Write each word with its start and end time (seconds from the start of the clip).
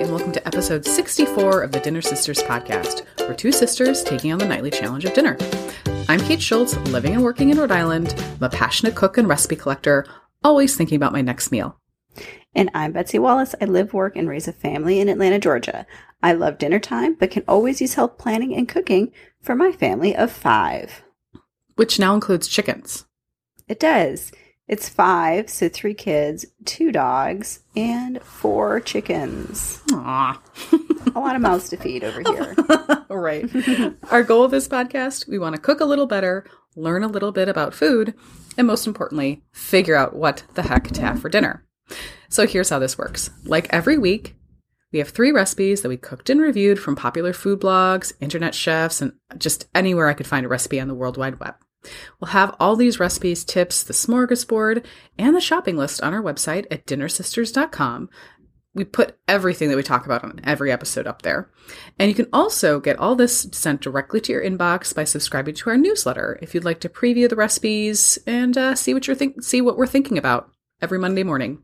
and 0.00 0.10
welcome 0.10 0.30
to 0.30 0.46
episode 0.46 0.84
64 0.84 1.62
of 1.62 1.72
the 1.72 1.80
Dinner 1.80 2.02
Sisters 2.02 2.42
podcast. 2.42 3.06
We're 3.20 3.32
two 3.32 3.50
sisters 3.50 4.04
taking 4.04 4.30
on 4.30 4.38
the 4.38 4.44
nightly 4.44 4.70
challenge 4.70 5.06
of 5.06 5.14
dinner. 5.14 5.38
I'm 6.06 6.20
Kate 6.20 6.42
Schultz, 6.42 6.76
living 6.88 7.14
and 7.14 7.22
working 7.22 7.48
in 7.48 7.58
Rhode 7.58 7.70
Island. 7.70 8.14
I'm 8.18 8.42
a 8.42 8.50
passionate 8.50 8.94
cook 8.94 9.16
and 9.16 9.26
recipe 9.26 9.56
collector, 9.56 10.06
always 10.44 10.76
thinking 10.76 10.96
about 10.96 11.14
my 11.14 11.22
next 11.22 11.50
meal. 11.50 11.80
And 12.54 12.70
I'm 12.74 12.92
Betsy 12.92 13.18
Wallace. 13.18 13.54
I 13.58 13.64
live, 13.64 13.94
work, 13.94 14.16
and 14.16 14.28
raise 14.28 14.46
a 14.46 14.52
family 14.52 15.00
in 15.00 15.08
Atlanta, 15.08 15.38
Georgia. 15.38 15.86
I 16.22 16.34
love 16.34 16.58
dinner 16.58 16.78
time, 16.78 17.14
but 17.14 17.30
can 17.30 17.44
always 17.48 17.80
use 17.80 17.94
help 17.94 18.18
planning 18.18 18.54
and 18.54 18.68
cooking 18.68 19.12
for 19.40 19.54
my 19.54 19.72
family 19.72 20.14
of 20.14 20.30
five. 20.30 21.04
Which 21.76 21.98
now 21.98 22.12
includes 22.12 22.48
chickens. 22.48 23.06
It 23.66 23.80
does. 23.80 24.30
It's 24.68 24.88
five, 24.88 25.48
so 25.48 25.68
three 25.68 25.94
kids, 25.94 26.44
two 26.64 26.90
dogs, 26.90 27.60
and 27.76 28.20
four 28.22 28.80
chickens. 28.80 29.80
Aww. 29.90 30.38
a 31.14 31.20
lot 31.20 31.36
of 31.36 31.42
mouths 31.42 31.68
to 31.68 31.76
feed 31.76 32.02
over 32.02 32.20
here. 32.20 32.54
right. 33.08 33.48
Our 34.10 34.24
goal 34.24 34.42
of 34.42 34.50
this 34.50 34.66
podcast 34.66 35.28
we 35.28 35.38
want 35.38 35.54
to 35.54 35.60
cook 35.60 35.78
a 35.80 35.84
little 35.84 36.06
better, 36.06 36.44
learn 36.74 37.04
a 37.04 37.08
little 37.08 37.30
bit 37.30 37.48
about 37.48 37.74
food, 37.74 38.14
and 38.58 38.66
most 38.66 38.88
importantly, 38.88 39.44
figure 39.52 39.94
out 39.94 40.16
what 40.16 40.42
the 40.54 40.62
heck 40.62 40.88
to 40.88 41.00
have 41.00 41.20
for 41.20 41.28
dinner. 41.28 41.64
So 42.28 42.44
here's 42.44 42.70
how 42.70 42.80
this 42.80 42.98
works. 42.98 43.30
Like 43.44 43.68
every 43.70 43.98
week, 43.98 44.34
we 44.92 44.98
have 44.98 45.10
three 45.10 45.30
recipes 45.30 45.82
that 45.82 45.88
we 45.88 45.96
cooked 45.96 46.28
and 46.28 46.40
reviewed 46.40 46.80
from 46.80 46.96
popular 46.96 47.32
food 47.32 47.60
blogs, 47.60 48.12
internet 48.20 48.54
chefs, 48.54 49.00
and 49.00 49.12
just 49.38 49.68
anywhere 49.74 50.08
I 50.08 50.14
could 50.14 50.26
find 50.26 50.44
a 50.44 50.48
recipe 50.48 50.80
on 50.80 50.88
the 50.88 50.94
World 50.94 51.16
Wide 51.16 51.38
Web. 51.38 51.54
We'll 52.20 52.30
have 52.30 52.54
all 52.58 52.76
these 52.76 53.00
recipes, 53.00 53.44
tips, 53.44 53.82
the 53.82 53.92
smorgasbord, 53.92 54.84
and 55.18 55.34
the 55.34 55.40
shopping 55.40 55.76
list 55.76 56.02
on 56.02 56.14
our 56.14 56.22
website 56.22 56.66
at 56.70 56.86
dinnersisters.com. 56.86 58.08
We 58.74 58.84
put 58.84 59.16
everything 59.26 59.70
that 59.70 59.76
we 59.76 59.82
talk 59.82 60.04
about 60.04 60.22
on 60.22 60.40
every 60.44 60.70
episode 60.70 61.06
up 61.06 61.22
there. 61.22 61.50
And 61.98 62.10
you 62.10 62.14
can 62.14 62.28
also 62.32 62.78
get 62.78 62.98
all 62.98 63.14
this 63.14 63.48
sent 63.52 63.80
directly 63.80 64.20
to 64.20 64.32
your 64.32 64.44
inbox 64.44 64.94
by 64.94 65.04
subscribing 65.04 65.54
to 65.54 65.70
our 65.70 65.78
newsletter 65.78 66.38
if 66.42 66.54
you'd 66.54 66.64
like 66.64 66.80
to 66.80 66.90
preview 66.90 67.26
the 67.28 67.36
recipes 67.36 68.18
and 68.26 68.58
uh, 68.58 68.74
see 68.74 68.92
what 68.92 69.06
you're 69.06 69.16
think- 69.16 69.42
see 69.42 69.62
what 69.62 69.78
we're 69.78 69.86
thinking 69.86 70.18
about 70.18 70.50
every 70.82 70.98
Monday 70.98 71.22
morning. 71.22 71.62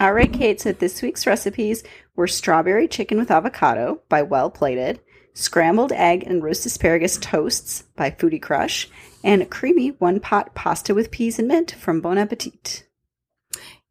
All 0.00 0.12
right, 0.12 0.32
Kate. 0.32 0.60
So 0.60 0.70
this 0.70 1.02
week's 1.02 1.26
recipes 1.26 1.82
were 2.14 2.28
strawberry 2.28 2.86
chicken 2.86 3.18
with 3.18 3.32
avocado 3.32 4.00
by 4.08 4.22
Well 4.22 4.48
Plated, 4.48 5.00
scrambled 5.34 5.90
egg 5.92 6.22
and 6.24 6.42
roast 6.42 6.64
asparagus 6.66 7.18
toasts 7.18 7.82
by 7.96 8.12
Foodie 8.12 8.40
Crush, 8.40 8.88
and 9.28 9.50
creamy 9.50 9.88
one 9.98 10.20
pot 10.20 10.54
pasta 10.54 10.94
with 10.94 11.10
peas 11.10 11.38
and 11.38 11.46
mint 11.48 11.72
from 11.72 12.00
Bon 12.00 12.16
Appetit. 12.18 12.86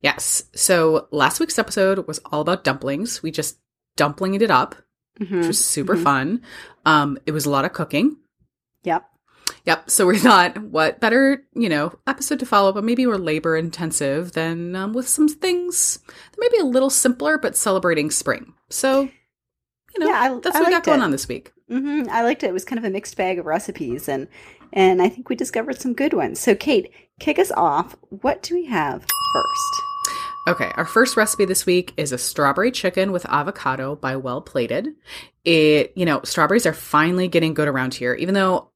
Yes. 0.01 0.43
So 0.53 1.07
last 1.11 1.39
week's 1.39 1.59
episode 1.59 2.07
was 2.07 2.19
all 2.25 2.41
about 2.41 2.63
dumplings. 2.63 3.21
We 3.23 3.31
just 3.31 3.57
dumplinged 3.97 4.41
it 4.41 4.51
up, 4.51 4.75
Mm-hmm. 5.19 5.37
which 5.39 5.47
was 5.47 5.65
super 5.65 5.95
fun. 5.97 6.43
Um, 6.85 7.17
it 7.25 7.31
was 7.31 7.47
a 7.47 7.49
lot 7.49 7.65
of 7.65 7.73
cooking. 7.73 8.17
Yep. 8.83 9.03
Yep. 9.65 9.89
So 9.89 10.05
we 10.05 10.17
thought, 10.19 10.57
what 10.59 10.99
better, 10.99 11.43
you 11.55 11.69
know, 11.69 11.97
episode 12.05 12.37
to 12.39 12.45
follow, 12.45 12.71
but 12.71 12.83
maybe 12.83 13.03
more 13.07 13.17
labor 13.17 13.57
intensive 13.57 14.33
than 14.33 14.75
um, 14.75 14.93
with 14.93 15.07
some 15.09 15.27
things 15.27 15.97
that 16.07 16.37
may 16.39 16.49
be 16.49 16.59
a 16.59 16.65
little 16.65 16.91
simpler, 16.91 17.39
but 17.39 17.57
celebrating 17.57 18.11
spring. 18.11 18.53
So, 18.69 19.01
you 19.95 19.99
know, 19.99 20.05
Yeah, 20.07 20.19
I- 20.35 20.39
that's 20.39 20.55
I 20.55 20.59
what 20.59 20.67
we 20.67 20.73
got 20.73 20.83
going 20.83 21.01
it. 21.01 21.03
on 21.03 21.09
this 21.11 21.27
week. 21.27 21.51
hmm 21.67 22.03
I 22.11 22.21
liked 22.21 22.43
it. 22.43 22.49
It 22.49 22.53
was 22.53 22.63
kind 22.65 22.77
of 22.77 22.85
a 22.85 22.91
mixed 22.91 23.17
bag 23.17 23.39
of 23.39 23.45
recipes, 23.47 24.07
and 24.07 24.27
and 24.73 25.01
I 25.01 25.09
think 25.09 25.29
we 25.29 25.35
discovered 25.35 25.79
some 25.79 25.93
good 25.93 26.13
ones. 26.13 26.39
So, 26.39 26.55
Kate, 26.55 26.91
kick 27.19 27.39
us 27.39 27.51
off. 27.51 27.95
What 28.09 28.43
do 28.43 28.55
we 28.55 28.65
have 28.65 29.01
first? 29.01 29.81
Okay, 30.47 30.71
our 30.75 30.85
first 30.85 31.17
recipe 31.17 31.43
this 31.45 31.65
week 31.65 31.93
is 31.97 32.11
a 32.13 32.17
strawberry 32.17 32.71
chicken 32.71 33.11
with 33.11 33.25
avocado 33.25 33.95
by 33.95 34.15
Well 34.15 34.41
Plated. 34.41 34.87
It, 35.43 35.91
you 35.95 36.05
know, 36.05 36.21
strawberries 36.23 36.65
are 36.65 36.73
finally 36.73 37.27
getting 37.27 37.53
good 37.53 37.67
around 37.67 37.93
here, 37.93 38.13
even 38.13 38.33
though 38.33 38.71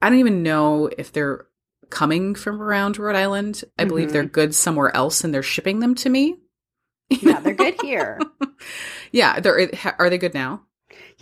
I 0.00 0.08
don't 0.08 0.18
even 0.18 0.42
know 0.42 0.88
if 0.96 1.12
they're 1.12 1.46
coming 1.90 2.34
from 2.34 2.60
around 2.62 2.98
Rhode 2.98 3.16
Island. 3.16 3.62
I 3.78 3.84
believe 3.84 4.08
Mhm. 4.08 4.12
they're 4.12 4.24
good 4.24 4.54
somewhere 4.54 4.94
else 4.96 5.22
and 5.24 5.32
they're 5.34 5.42
shipping 5.42 5.80
them 5.80 5.94
to 5.96 6.08
me. 6.08 6.36
Yeah, 7.10 7.38
they're 7.40 7.52
good 7.54 7.80
here. 7.82 8.18
yeah, 9.12 9.38
they're 9.40 9.70
are 9.98 10.08
they 10.08 10.16
good 10.16 10.32
now? 10.32 10.62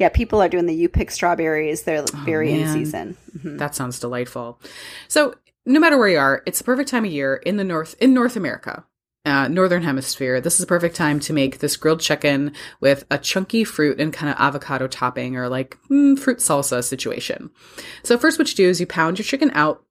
Yeah, 0.03 0.09
people 0.09 0.43
are 0.43 0.49
doing 0.49 0.67
the 0.67 0.75
you 0.75 0.89
pick 0.89 1.13
strawberries. 1.13 1.85
They're 1.85 2.03
very 2.25 2.51
in 2.53 2.63
Oh, 2.63 2.65
man. 2.65 2.75
season. 2.75 3.17
Mhm. 3.39 3.59
That 3.59 3.77
sounds 3.77 4.01
delightful. 4.01 4.59
So, 5.07 5.35
no 5.65 5.79
matter 5.79 5.97
where 5.97 6.09
you 6.09 6.19
are, 6.19 6.43
it's 6.45 6.59
the 6.59 6.65
perfect 6.65 6.89
time 6.91 7.05
of 7.05 7.13
year 7.13 7.37
in 7.37 7.57
the 7.57 7.63
north 7.63 7.95
in 8.01 8.13
North 8.13 8.35
America. 8.35 8.85
Uh, 9.25 9.47
northern 9.47 9.85
hemisphere. 9.85 10.41
This 10.41 10.57
is 10.57 10.65
a 10.65 10.67
perfect 10.67 10.97
time 10.97 11.21
to 11.21 11.33
make 11.33 11.61
this 11.61 11.77
grilled 11.77 12.01
chicken 12.01 12.53
with 12.81 13.05
a 13.13 13.17
chunky 13.19 13.63
fruit 13.63 14.01
and 14.01 14.13
kind 14.13 14.29
of 14.33 14.37
avocado 14.41 14.89
topping 14.89 15.37
or 15.37 15.49
like 15.49 15.79
mm, 15.89 16.19
fruit 16.19 16.39
salsa 16.39 16.83
situation. 16.83 17.51
So 18.03 18.19
first, 18.19 18.41
what 18.41 18.51
you 18.51 18.57
do 18.57 18.69
is 18.69 18.81
you 18.81 18.87
pound 18.89 19.21
your 19.21 19.25
chicken 19.25 19.53
out, 19.55 19.85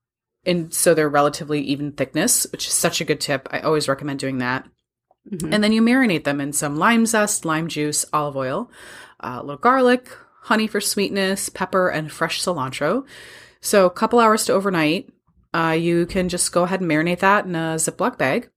and 0.46 0.74
so 0.74 0.94
they're 0.94 1.08
relatively 1.08 1.62
even 1.62 1.94
thickness, 1.94 2.46
which 2.52 2.68
is 2.68 2.74
such 2.74 3.00
a 3.00 3.06
good 3.06 3.22
tip. 3.22 3.48
I 3.50 3.62
always 3.62 3.88
recommend 3.88 4.20
doing 4.20 4.40
that. 4.40 4.68
Mhm. 5.32 5.54
And 5.54 5.64
then 5.64 5.72
you 5.72 5.82
marinate 5.82 6.26
them 6.26 6.42
in 6.42 6.52
some 6.52 6.76
lime 6.78 7.06
zest, 7.06 7.46
lime 7.46 7.70
juice, 7.70 8.04
olive 8.12 8.36
oil, 8.36 8.70
uh, 9.22 9.38
a 9.40 9.42
little 9.42 9.58
garlic, 9.58 10.10
honey 10.42 10.68
for 10.68 10.82
sweetness, 10.82 11.50
pepper, 11.50 11.90
and 11.90 12.12
fresh 12.12 12.42
cilantro. 12.42 13.06
So 13.62 13.86
a 13.86 13.92
couple 13.92 14.20
hours 14.20 14.46
to 14.46 14.54
overnight. 14.54 15.12
Uh, 15.54 15.78
you 15.80 16.06
can 16.06 16.30
just 16.30 16.52
go 16.52 16.64
ahead 16.64 16.82
and 16.82 16.90
marinate 16.90 17.20
that 17.20 17.46
in 17.46 17.56
a 17.56 17.76
Ziploc 17.76 18.18
bag. 18.18 18.50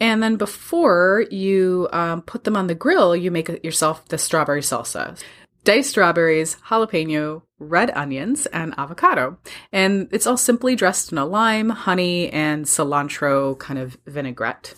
And 0.00 0.22
then 0.22 0.36
before 0.36 1.24
you 1.30 1.88
um, 1.92 2.22
put 2.22 2.44
them 2.44 2.56
on 2.56 2.66
the 2.66 2.74
grill, 2.74 3.14
you 3.14 3.30
make 3.30 3.64
yourself 3.64 4.06
the 4.08 4.18
strawberry 4.18 4.60
salsa. 4.60 5.20
Diced 5.62 5.90
strawberries, 5.90 6.56
jalapeno, 6.68 7.42
red 7.58 7.90
onions, 7.94 8.46
and 8.46 8.74
avocado. 8.76 9.38
And 9.72 10.08
it's 10.12 10.26
all 10.26 10.36
simply 10.36 10.76
dressed 10.76 11.10
in 11.10 11.18
a 11.18 11.24
lime, 11.24 11.70
honey, 11.70 12.28
and 12.30 12.66
cilantro 12.66 13.58
kind 13.58 13.78
of 13.78 13.96
vinaigrette. 14.06 14.74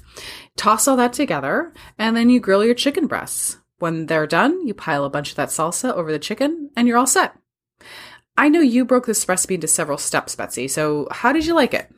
Toss 0.57 0.87
all 0.87 0.97
that 0.97 1.13
together, 1.13 1.73
and 1.99 2.17
then 2.17 2.31
you 2.31 2.39
grill 2.39 2.65
your 2.65 2.75
chicken 2.75 3.07
breasts. 3.07 3.59
When 3.79 4.07
they're 4.07 4.27
done, 4.27 4.67
you 4.67 4.75
pile 4.75 5.05
a 5.05 5.11
bunch 5.11 5.31
of 5.31 5.37
that 5.37 5.49
salsa 5.51 5.93
over 5.93 6.11
the 6.11 6.19
chicken, 6.19 6.71
and 6.77 6.89
you're 6.89 6.97
all 6.99 7.07
set. 7.07 7.35
I 8.37 8.49
know 8.49 8.61
you 8.61 8.85
broke 8.85 9.07
this 9.07 9.29
recipe 9.29 9.55
into 9.55 9.69
several 9.69 9.99
steps, 9.99 10.35
Betsy, 10.35 10.69
so 10.69 11.09
how 11.11 11.33
did 11.33 11.47
you 11.47 11.55
like 11.55 11.75
it? 11.75 11.91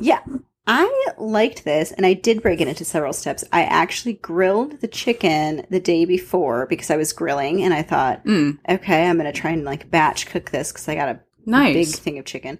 Yeah, 0.00 0.20
I 0.66 1.06
liked 1.16 1.64
this, 1.64 1.92
and 1.92 2.04
I 2.04 2.12
did 2.12 2.42
break 2.42 2.60
it 2.60 2.68
into 2.68 2.84
several 2.84 3.12
steps. 3.12 3.44
I 3.52 3.62
actually 3.64 4.14
grilled 4.14 4.80
the 4.80 4.88
chicken 4.88 5.64
the 5.70 5.80
day 5.80 6.04
before 6.04 6.66
because 6.66 6.90
I 6.90 6.96
was 6.96 7.12
grilling, 7.12 7.62
and 7.62 7.72
I 7.72 7.82
thought, 7.82 8.24
Mm, 8.24 8.58
okay, 8.68 9.06
I'm 9.06 9.18
going 9.18 9.32
to 9.32 9.38
try 9.38 9.50
and 9.50 9.64
like 9.64 9.90
batch 9.90 10.26
cook 10.26 10.50
this 10.50 10.70
because 10.72 10.88
I 10.88 10.94
got 10.94 11.08
a 11.08 11.20
nice. 11.46 11.74
big 11.74 12.02
thing 12.02 12.18
of 12.18 12.24
chicken, 12.26 12.58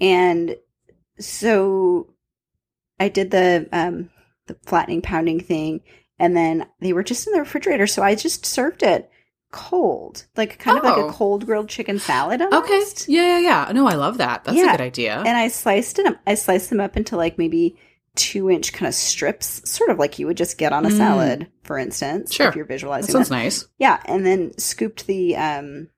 and 0.00 0.56
so 1.18 2.14
I 2.98 3.08
did 3.10 3.30
the 3.30 3.68
um 3.72 4.10
the 4.46 4.56
flattening 4.66 5.02
pounding 5.02 5.40
thing, 5.40 5.80
and 6.20 6.36
then 6.36 6.66
they 6.80 6.92
were 6.92 7.02
just 7.02 7.26
in 7.26 7.32
the 7.32 7.40
refrigerator, 7.40 7.88
so 7.88 8.02
I 8.02 8.14
just 8.14 8.46
served 8.46 8.84
it 8.84 9.10
cold, 9.50 10.26
like 10.36 10.58
kind 10.60 10.78
of 10.78 10.84
like 10.84 10.96
Oh. 10.96 11.08
a 11.08 11.12
cold 11.12 11.44
grilled 11.46 11.68
chicken 11.68 11.98
salad. 11.98 12.40
Okay. 12.40 12.82
Yeah, 13.08 13.38
yeah, 13.38 13.38
yeah. 13.66 13.72
No, 13.72 13.88
I 13.88 13.94
love 13.94 14.18
that. 14.18 14.44
That's 14.44 14.56
a 14.58 14.62
good 14.62 14.80
idea. 14.80 15.16
And 15.18 15.36
I 15.36 15.48
sliced 15.48 15.98
it. 15.98 16.16
I 16.26 16.34
sliced 16.34 16.70
them 16.70 16.78
up 16.80 16.96
into 16.96 17.16
like 17.16 17.36
maybe 17.38 17.76
two 18.14 18.48
inch 18.50 18.72
kind 18.72 18.86
of 18.88 18.94
strips, 18.94 19.68
sort 19.68 19.90
of 19.90 19.98
like 19.98 20.18
you 20.20 20.26
would 20.26 20.36
just 20.36 20.58
get 20.58 20.72
on 20.72 20.84
a 20.86 20.88
Mm. 20.90 20.96
salad, 20.96 21.46
for 21.64 21.78
instance. 21.78 22.32
Sure. 22.32 22.48
If 22.48 22.54
you're 22.56 22.64
visualizing, 22.64 23.06
that 23.08 23.12
sounds 23.12 23.28
that. 23.30 23.34
nice. 23.36 23.66
Yeah, 23.78 23.98
and 24.04 24.24
then 24.24 24.56
scooped 24.58 25.06
the, 25.08 25.36
um, 25.36 25.88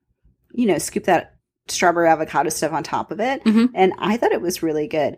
you 0.52 0.66
know, 0.66 0.78
scoop 0.78 1.04
that 1.04 1.34
strawberry 1.68 2.08
avocado 2.08 2.48
stuff 2.50 2.72
on 2.72 2.82
top 2.82 3.10
of 3.10 3.20
it, 3.20 3.42
Mhm. 3.44 3.70
and 3.74 3.92
I 3.98 4.16
thought 4.16 4.32
it 4.32 4.40
was 4.42 4.62
really 4.62 4.88
good. 4.88 5.16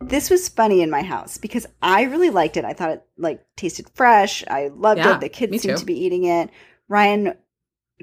This 0.00 0.28
was 0.30 0.48
funny 0.48 0.82
in 0.82 0.90
my 0.90 1.02
house 1.02 1.38
because 1.38 1.66
I 1.80 2.02
really 2.02 2.30
liked 2.30 2.56
it. 2.56 2.64
I 2.64 2.74
thought 2.74 2.90
it 2.90 3.02
like 3.16 3.44
tasted 3.56 3.88
fresh. 3.94 4.44
I 4.48 4.68
loved 4.68 4.98
Yeah, 4.98 5.14
it. 5.16 5.20
The 5.20 5.28
kids 5.28 5.62
seemed 5.62 5.76
too. 5.76 5.80
to 5.80 5.86
be 5.86 5.98
eating 6.04 6.24
it. 6.24 6.50
Ryan 6.88 7.34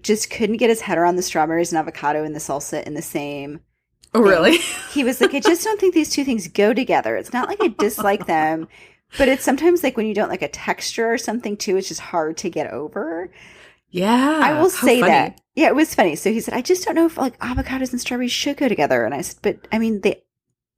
just 0.01 0.29
couldn't 0.31 0.57
get 0.57 0.69
his 0.71 0.81
head 0.81 0.97
around 0.97 1.17
the 1.17 1.21
strawberries 1.21 1.71
and 1.71 1.77
avocado 1.79 2.23
and 2.23 2.33
the 2.35 2.39
salsa 2.39 2.83
in 2.83 2.95
the 2.95 3.01
same 3.01 3.59
Oh, 4.15 4.21
really? 4.21 4.57
he 4.91 5.03
was 5.03 5.21
like, 5.21 5.33
I 5.33 5.39
just 5.39 5.63
don't 5.63 5.79
think 5.79 5.93
these 5.93 6.09
two 6.11 6.23
things 6.23 6.47
go 6.47 6.73
together. 6.73 7.15
It's 7.15 7.33
not 7.33 7.47
like 7.47 7.59
I 7.61 7.67
dislike 7.79 8.25
them, 8.25 8.67
but 9.17 9.27
it's 9.27 9.43
sometimes 9.43 9.83
like 9.83 9.95
when 9.97 10.05
you 10.07 10.13
don't 10.15 10.29
like 10.29 10.41
a 10.41 10.47
texture 10.47 11.11
or 11.13 11.17
something 11.19 11.57
too, 11.57 11.77
it's 11.77 11.87
just 11.87 11.99
hard 12.01 12.37
to 12.37 12.49
get 12.49 12.71
over. 12.71 13.31
yeah. 13.89 14.39
I 14.43 14.59
will 14.59 14.69
say 14.69 14.99
funny. 14.99 15.11
that. 15.11 15.41
Yeah, 15.55 15.67
it 15.67 15.75
was 15.75 15.93
funny. 15.95 16.15
So 16.15 16.31
he 16.31 16.39
said, 16.41 16.53
I 16.55 16.61
just 16.61 16.83
don't 16.85 16.95
know 16.95 17.05
if 17.05 17.17
like 17.17 17.37
avocados 17.39 17.91
and 17.91 18.01
strawberries 18.01 18.31
should 18.31 18.57
go 18.57 18.67
together. 18.67 19.05
And 19.05 19.13
I 19.13 19.21
said, 19.21 19.37
but 19.43 19.67
I 19.71 19.77
mean, 19.79 20.01
they, 20.01 20.23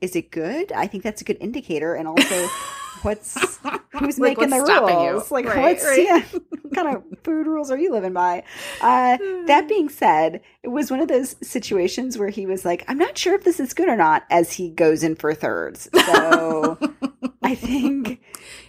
is 0.02 0.16
it 0.16 0.32
good? 0.32 0.72
I 0.72 0.88
think 0.88 1.04
that's 1.04 1.22
a 1.22 1.26
good 1.26 1.38
indicator. 1.40 1.96
And 1.96 2.08
also, 2.08 2.48
what's 3.02 3.58
who's 3.92 4.20
Like, 4.20 4.38
making 4.38 4.50
the 4.50 4.58
what's 4.58 4.70
you? 4.70 5.10
rules? 5.12 5.32
Like, 5.32 5.46
Right, 5.46 5.62
what's 5.62 5.84
right. 5.86 6.04
yeah, 6.04 6.22
what 6.62 6.74
kind 6.76 6.96
of 6.98 7.04
food 7.24 7.48
rules 7.48 7.72
are 7.72 7.78
you 7.78 7.92
living 7.92 8.14
by? 8.14 8.44
Uh, 8.82 9.18
that 9.48 9.66
being 9.70 9.90
said, 9.90 10.42
it 10.64 10.70
was 10.70 10.92
one 10.92 11.00
of 11.00 11.08
those 11.08 11.36
situations 11.42 12.18
where 12.18 12.30
he 12.30 12.46
was 12.46 12.66
like, 12.66 12.84
I'm 12.88 12.98
not 12.98 13.18
sure 13.18 13.36
if 13.36 13.44
this 13.44 13.60
is 13.60 13.74
good 13.74 13.88
or 13.90 13.96
not 13.96 14.24
as 14.30 14.52
he 14.54 14.70
goes 14.70 15.04
in 15.04 15.16
for 15.16 15.34
thirds. 15.34 15.88
So 16.06 16.78
I 17.44 17.56
think 17.56 18.22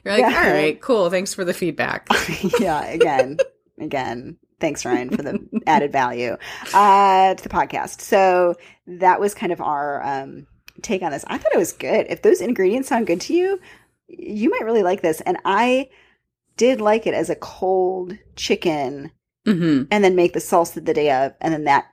You're 0.04 0.14
like, 0.18 0.30
Yeah. 0.30 0.42
all 0.44 0.50
right, 0.52 0.80
cool. 0.80 1.10
Thanks 1.10 1.34
for 1.34 1.44
the 1.44 1.54
feedback. 1.54 2.06
yeah, 2.60 2.84
again, 2.86 3.38
again. 3.80 4.36
Thanks, 4.58 4.86
Ryan, 4.86 5.10
for 5.10 5.22
the 5.22 5.46
added 5.66 5.92
value 5.92 6.36
uh, 6.72 7.34
to 7.34 7.42
the 7.42 7.48
podcast. 7.50 8.00
So 8.00 8.54
that 8.86 9.20
was 9.20 9.34
kind 9.34 9.52
of 9.52 9.60
our 9.60 10.02
um, 10.02 10.46
take 10.82 11.02
on 11.02 11.10
this. 11.12 11.24
I 11.28 11.38
thought 11.38 11.52
it 11.54 11.58
was 11.58 11.72
good. 11.72 12.06
If 12.08 12.22
those 12.22 12.40
ingredients 12.40 12.88
sound 12.88 13.06
good 13.06 13.20
to 13.22 13.34
you, 13.34 13.60
you 14.08 14.50
might 14.50 14.64
really 14.64 14.82
like 14.82 15.02
this. 15.02 15.20
And 15.22 15.38
I 15.44 15.88
did 16.56 16.80
like 16.80 17.06
it 17.06 17.14
as 17.14 17.28
a 17.30 17.34
cold 17.36 18.16
chicken, 18.36 19.10
hmm 19.44 19.82
and 19.90 20.02
then 20.04 20.16
make 20.16 20.32
the 20.32 20.40
salsa 20.40 20.84
the 20.84 20.94
day 20.94 21.10
of, 21.10 21.32
and 21.40 21.52
then 21.52 21.64
that 21.64 21.86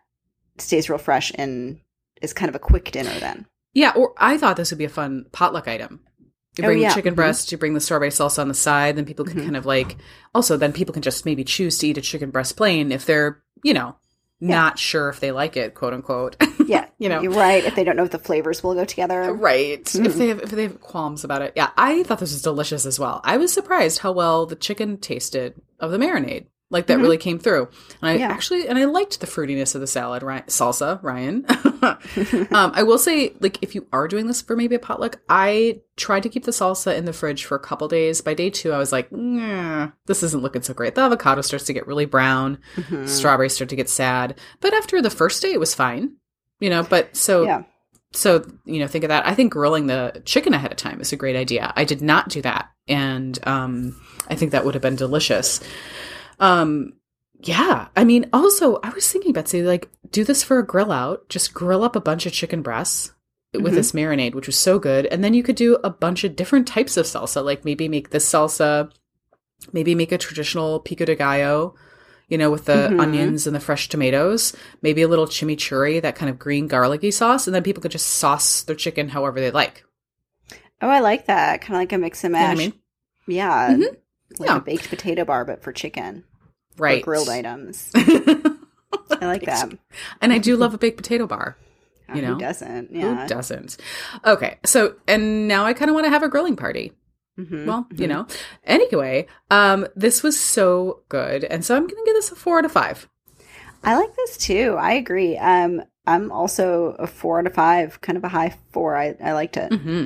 stays 0.57 0.89
real 0.89 0.97
fresh 0.99 1.31
and 1.35 1.79
is 2.21 2.33
kind 2.33 2.49
of 2.49 2.55
a 2.55 2.59
quick 2.59 2.91
dinner. 2.91 3.13
Then 3.19 3.45
Yeah, 3.73 3.91
or 3.95 4.13
I 4.17 4.37
thought 4.37 4.55
this 4.57 4.71
would 4.71 4.77
be 4.77 4.85
a 4.85 4.89
fun 4.89 5.25
potluck 5.31 5.67
item. 5.67 6.01
You 6.57 6.63
Oh, 6.63 6.67
bring 6.67 6.79
yeah. 6.79 6.89
the 6.89 6.95
chicken 6.95 7.13
Mhm. 7.13 7.17
breast, 7.17 7.51
you 7.51 7.57
bring 7.57 7.73
the 7.73 7.79
strawberry 7.81 8.11
salsa 8.11 8.39
on 8.39 8.47
the 8.47 8.53
side, 8.53 8.95
then 8.95 9.05
people 9.05 9.25
can 9.25 9.39
Mhm. 9.39 9.43
kind 9.43 9.57
of 9.57 9.65
like 9.65 9.97
also 10.35 10.55
then 10.57 10.71
people 10.71 10.93
can 10.93 11.01
just 11.01 11.25
maybe 11.25 11.43
choose 11.43 11.77
to 11.79 11.87
eat 11.87 11.97
a 11.97 12.01
chicken 12.01 12.29
breast 12.29 12.55
plain 12.55 12.91
if 12.91 13.05
they're, 13.05 13.41
you 13.63 13.73
know, 13.73 13.95
Yeah. 14.39 14.55
not 14.55 14.77
sure 14.79 15.09
if 15.09 15.19
they 15.19 15.31
like 15.31 15.57
it, 15.57 15.73
quote 15.73 15.93
unquote. 15.93 16.37
yeah, 16.67 16.87
You 16.97 17.09
know. 17.09 17.21
you're 17.21 17.31
right. 17.33 17.63
If 17.63 17.75
they 17.75 17.83
don't 17.83 17.95
know 17.95 18.03
if 18.05 18.11
the 18.11 18.19
flavors 18.19 18.63
will 18.63 18.73
go 18.75 18.85
together, 18.85 19.33
right. 19.33 19.83
Mhm. 19.83 20.05
If 20.05 20.15
they 20.15 20.27
have 20.29 20.39
if 20.41 20.51
they 20.51 20.63
have 20.63 20.81
qualms 20.81 21.23
about 21.23 21.41
it. 21.41 21.53
Yeah, 21.55 21.69
I 21.77 22.03
thought 22.03 22.19
this 22.19 22.31
was 22.33 22.41
delicious 22.41 22.85
as 22.85 22.99
well. 22.99 23.21
I 23.23 23.37
was 23.37 23.51
surprised 23.53 23.99
how 23.99 24.11
well 24.11 24.45
the 24.45 24.55
chicken 24.55 24.97
tasted 24.97 25.53
of 25.79 25.91
the 25.91 25.97
marinade. 25.97 26.47
Like 26.69 26.87
that 26.87 26.97
Mhm. 26.97 27.01
really 27.01 27.17
came 27.17 27.37
through. 27.37 27.67
And 28.01 28.09
I 28.09 28.13
Yeah. 28.15 28.29
actually 28.29 28.67
and 28.67 28.79
I 28.79 28.85
liked 28.85 29.19
the 29.19 29.27
fruitiness 29.27 29.75
of 29.75 29.81
the 29.81 29.85
salad, 29.87 30.23
Ryan, 30.23 30.43
salsa, 30.47 30.99
Ryan. 31.03 31.45
um, 32.51 32.71
I 32.73 32.81
will 32.83 32.97
say, 32.97 33.33
like, 33.41 33.57
if 33.61 33.75
you 33.75 33.85
are 33.93 34.07
doing 34.07 34.27
this 34.27 34.41
for 34.41 34.55
maybe 34.55 34.75
a 34.75 34.79
potluck, 34.79 35.19
I 35.29 35.81
tried 35.97 36.23
to 36.23 36.29
keep 36.29 36.45
the 36.45 36.51
salsa 36.51 36.95
in 36.95 37.05
the 37.05 37.13
fridge 37.13 37.45
for 37.45 37.55
a 37.55 37.59
couple 37.59 37.87
days. 37.87 38.21
By 38.21 38.33
day 38.33 38.49
two, 38.49 38.71
I 38.71 38.77
was 38.77 38.91
like, 38.91 39.11
nah, 39.11 39.89
this 40.07 40.23
isn't 40.23 40.41
looking 40.41 40.61
so 40.63 40.73
great. 40.73 40.95
The 40.95 41.01
avocado 41.01 41.41
starts 41.41 41.65
to 41.65 41.73
get 41.73 41.85
really 41.85 42.05
brown, 42.05 42.57
Mhm. 42.75 43.07
strawberries 43.07 43.53
start 43.53 43.69
to 43.69 43.75
get 43.75 43.89
sad. 43.89 44.39
But 44.61 44.73
after 44.73 45.01
the 45.01 45.09
first 45.09 45.41
day, 45.41 45.51
it 45.51 45.59
was 45.59 45.75
fine, 45.75 46.13
you 46.63 46.69
know. 46.69 46.83
But 46.83 47.15
so, 47.15 47.43
yeah. 47.43 47.63
so 48.13 48.45
you 48.65 48.79
know, 48.79 48.87
think 48.87 49.03
of 49.03 49.09
that. 49.09 49.27
I 49.27 49.35
think 49.35 49.51
grilling 49.51 49.87
the 49.87 50.21
chicken 50.25 50.53
ahead 50.53 50.71
of 50.71 50.77
time 50.77 51.01
is 51.01 51.11
a 51.11 51.17
great 51.17 51.35
idea. 51.35 51.73
I 51.75 51.83
did 51.83 52.01
not 52.01 52.29
do 52.29 52.41
that, 52.41 52.69
and 52.87 53.37
um, 53.45 54.01
I 54.29 54.35
think 54.35 54.51
that 54.51 54.63
would 54.63 54.73
have 54.73 54.81
been 54.81 54.95
delicious. 54.95 55.59
Um, 56.39 56.93
yeah, 57.41 57.87
I 57.97 58.05
mean, 58.05 58.29
also, 58.31 58.79
I 58.81 58.89
was 58.91 59.11
thinking, 59.11 59.33
Betsy, 59.33 59.61
like, 59.63 59.89
do 60.11 60.23
this 60.23 60.43
for 60.43 60.59
a 60.59 60.65
grill 60.65 60.91
out. 60.93 61.27
Just 61.27 61.53
grill 61.53 61.83
up 61.83 61.95
a 61.97 62.01
bunch 62.01 62.25
of 62.25 62.31
chicken 62.31 62.61
breasts 62.61 63.11
with 63.53 63.73
Mhm. 63.73 63.75
this 63.75 63.91
marinade, 63.91 64.33
which 64.33 64.47
was 64.47 64.57
so 64.57 64.79
good. 64.79 65.05
And 65.07 65.23
then 65.23 65.33
you 65.33 65.43
could 65.43 65.57
do 65.57 65.77
a 65.83 65.89
bunch 65.89 66.23
of 66.23 66.37
different 66.37 66.67
types 66.67 66.95
of 66.95 67.05
salsa, 67.05 67.43
like 67.43 67.65
maybe 67.65 67.89
make 67.89 68.11
this 68.11 68.27
salsa, 68.27 68.89
maybe 69.73 69.93
make 69.93 70.11
a 70.13 70.17
traditional 70.17 70.79
pico 70.79 71.03
de 71.05 71.15
gallo, 71.15 71.75
you 72.33 72.37
know, 72.39 72.49
with 72.49 72.65
the 72.65 72.89
Mhm. 72.89 72.99
onions 72.99 73.45
and 73.45 73.55
the 73.55 73.59
fresh 73.59 73.87
tomatoes, 73.89 74.53
maybe 74.81 75.03
a 75.03 75.07
little 75.07 75.27
chimichurri, 75.27 76.01
that 76.01 76.15
kind 76.15 76.31
of 76.31 76.39
green 76.39 76.67
garlicky 76.67 77.11
sauce. 77.11 77.45
And 77.45 77.53
then 77.53 77.61
people 77.61 77.79
could 77.83 77.91
just 77.91 78.07
sauce 78.07 78.63
their 78.63 78.75
chicken 78.75 79.09
however 79.09 79.39
they 79.39 79.51
like. 79.51 79.83
Oh, 80.81 80.89
I 80.89 80.99
like 81.01 81.27
that. 81.27 81.61
Kind 81.61 81.75
of 81.75 81.81
like 81.81 81.93
a 81.93 81.99
mix 81.99 82.23
and 82.23 82.33
You 82.33 82.39
know 82.41 82.47
I 82.47 82.55
mean? 82.55 82.73
Yeah. 83.27 83.69
Mhm. 83.69 83.97
Like 84.39 84.49
Yeah. 84.49 84.57
a 84.57 84.61
baked 84.61 84.89
potato 84.89 85.23
bar, 85.25 85.45
but 85.45 85.61
for 85.63 85.71
chicken. 85.71 86.23
or 86.79 86.83
Right. 86.85 87.03
grilled 87.03 87.29
items. 87.29 87.91
I 87.95 89.25
like 89.27 89.43
that. 89.45 89.69
and 90.21 90.33
I 90.33 90.39
do 90.39 90.55
love 90.57 90.73
a 90.73 90.79
baked 90.79 90.97
potato 90.97 91.27
bar. 91.27 91.55
Oh, 92.09 92.15
You 92.15 92.23
know? 92.23 92.33
Who 92.33 92.39
doesn't? 92.39 92.91
Yeah. 92.91 93.21
Who 93.21 93.27
doesn't? 93.27 93.77
Okay, 94.25 94.57
so 94.65 94.95
and 95.07 95.47
now 95.47 95.65
I 95.65 95.73
kind 95.73 95.89
of 95.89 95.93
want 95.93 96.05
to 96.07 96.09
have 96.09 96.23
a 96.23 96.29
grilling 96.29 96.55
party. 96.55 96.93
Mhm, 97.39 97.65
Well, 97.65 97.87
you 97.91 98.05
mhm. 98.05 98.09
know. 98.09 98.27
Anyway, 98.63 99.25
um, 99.49 99.87
this 99.95 100.21
was 100.23 100.39
so 100.39 101.01
good, 101.09 101.43
and 101.45 101.65
so 101.65 101.75
I'm 101.75 101.83
going 101.87 101.95
to 101.95 102.05
give 102.05 102.15
this 102.15 102.31
a 102.31 102.35
four 102.35 102.59
out 102.59 102.65
of 102.65 102.71
five. 102.71 103.09
I 103.83 103.95
like 103.97 104.15
this 104.15 104.37
too. 104.37 104.75
I 104.79 104.93
agree. 104.93 105.35
Um, 105.37 105.81
I'm 106.05 106.31
also 106.31 106.95
a 106.99 107.07
four 107.07 107.39
out 107.39 107.47
of 107.47 107.53
five, 107.53 107.99
kind 108.01 108.17
of 108.17 108.23
a 108.23 108.29
high 108.29 108.55
four. 108.71 108.95
I, 108.95 109.15
I 109.23 109.33
liked 109.33 109.57
it. 109.57 109.73
hmm 109.73 110.05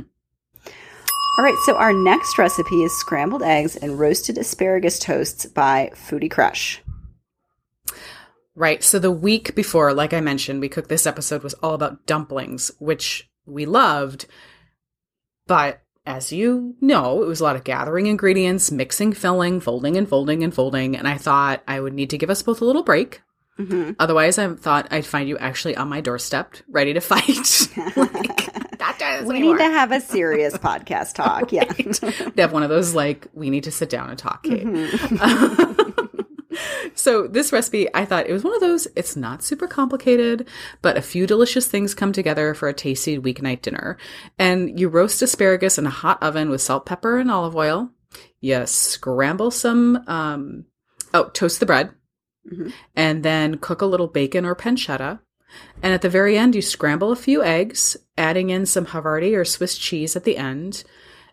All 1.37 1.43
right, 1.43 1.57
so 1.65 1.75
our 1.75 1.93
next 1.93 2.37
recipe 2.39 2.81
is 2.83 2.91
scrambled 2.99 3.43
eggs 3.43 3.75
and 3.75 3.99
roasted 3.99 4.37
asparagus 4.37 4.97
toasts 4.97 5.45
by 5.45 5.91
Foodie 5.95 6.31
Crush. 6.31 6.81
Right. 8.55 8.83
So 8.83 8.97
the 8.97 9.11
week 9.11 9.53
before, 9.53 9.93
like 9.93 10.13
I 10.13 10.19
mentioned, 10.21 10.61
we 10.61 10.69
cooked 10.69 10.89
this 10.89 11.05
episode 11.05 11.43
was 11.43 11.53
all 11.55 11.75
about 11.75 12.07
dumplings, 12.07 12.71
which 12.79 13.29
we 13.45 13.65
loved, 13.67 14.25
but. 15.45 15.81
As 16.07 16.31
you 16.31 16.75
know, 16.81 17.21
it 17.21 17.27
was 17.27 17.41
a 17.41 17.43
lot 17.43 17.55
of 17.57 17.63
gathering 17.65 18.07
ingredients, 18.07 18.71
mixing, 18.71 19.11
filling, 19.13 19.59
folding, 19.59 19.97
and 19.97 20.07
folding 20.07 20.41
and 20.43 20.53
folding. 20.53 20.95
And 20.97 21.07
I 21.07 21.17
thought 21.17 21.61
I 21.67 21.79
would 21.81 21.93
need 21.93 22.09
to 22.11 22.17
give 22.17 22.29
us 22.29 22.41
both 22.41 22.61
a 22.61 22.65
little 22.65 22.83
break 22.83 23.21
hmm 23.57 23.91
Otherwise, 23.99 24.37
I 24.37 24.53
thought 24.53 24.87
I'd 24.91 25.05
find 25.05 25.27
you 25.27 25.35
actually 25.39 25.75
on 25.75 25.89
my 25.89 25.99
doorstep, 25.99 26.55
ready 26.69 26.93
to 26.93 27.01
fight. 27.11 27.67
like, 27.97 28.79
not 28.79 28.99
doing 28.99 29.25
we 29.25 29.35
anymore. 29.37 29.55
need 29.55 29.63
to 29.63 29.69
have 29.71 29.91
a 29.91 29.99
serious 29.99 30.55
podcast 30.55 31.15
talk. 31.15 31.51
Yeah. 31.51 31.63
They 32.35 32.41
have 32.43 32.53
one 32.53 32.61
of 32.63 32.69
those 32.69 32.93
like 32.93 33.27
we 33.33 33.49
need 33.49 33.63
to 33.63 33.71
sit 33.71 33.89
down 33.89 34.09
and 34.11 34.17
talk. 34.19 34.43
Kate. 34.43 34.63
Mhm. 34.63 35.83
so 36.97 37.27
this 37.27 37.53
recipe, 37.53 37.87
I 37.93 38.03
thought 38.05 38.27
it 38.27 38.33
was 38.33 38.43
one 38.43 38.55
of 38.55 38.59
those. 38.59 38.87
It's 38.95 39.15
not 39.15 39.43
super 39.43 39.67
complicated, 39.67 40.47
but 40.81 40.97
a 40.97 41.01
few 41.01 41.27
delicious 41.27 41.67
things 41.67 41.93
come 41.93 42.11
together 42.11 42.53
for 42.53 42.67
a 42.67 42.73
tasty 42.73 43.17
weeknight 43.19 43.61
dinner. 43.61 43.97
And 44.37 44.79
you 44.79 44.89
roast 44.89 45.21
asparagus 45.21 45.77
in 45.77 45.85
a 45.85 45.91
hot 45.91 46.21
oven 46.21 46.49
with 46.49 46.61
salt, 46.61 46.85
pepper, 46.85 47.19
and 47.19 47.31
olive 47.31 47.55
oil. 47.55 47.91
You 48.41 48.65
scramble 48.65 49.51
some. 49.51 50.03
Um, 50.07 50.65
oh, 51.13 51.29
toast 51.29 51.59
the 51.59 51.65
bread 51.65 51.91
Mhm. 52.51 52.73
and 52.95 53.23
then 53.23 53.57
cook 53.57 53.81
a 53.81 53.85
little 53.85 54.07
bacon 54.07 54.45
or 54.45 54.55
pancetta. 54.55 55.19
And 55.81 55.93
at 55.93 56.01
the 56.01 56.09
very 56.09 56.37
end, 56.37 56.55
you 56.55 56.61
scramble 56.61 57.11
a 57.11 57.15
few 57.15 57.43
eggs, 57.43 57.97
adding 58.17 58.49
in 58.49 58.65
some 58.65 58.87
Havarti 58.87 59.35
or 59.35 59.45
Swiss 59.45 59.77
cheese 59.77 60.15
at 60.15 60.23
the 60.23 60.37
end. 60.37 60.83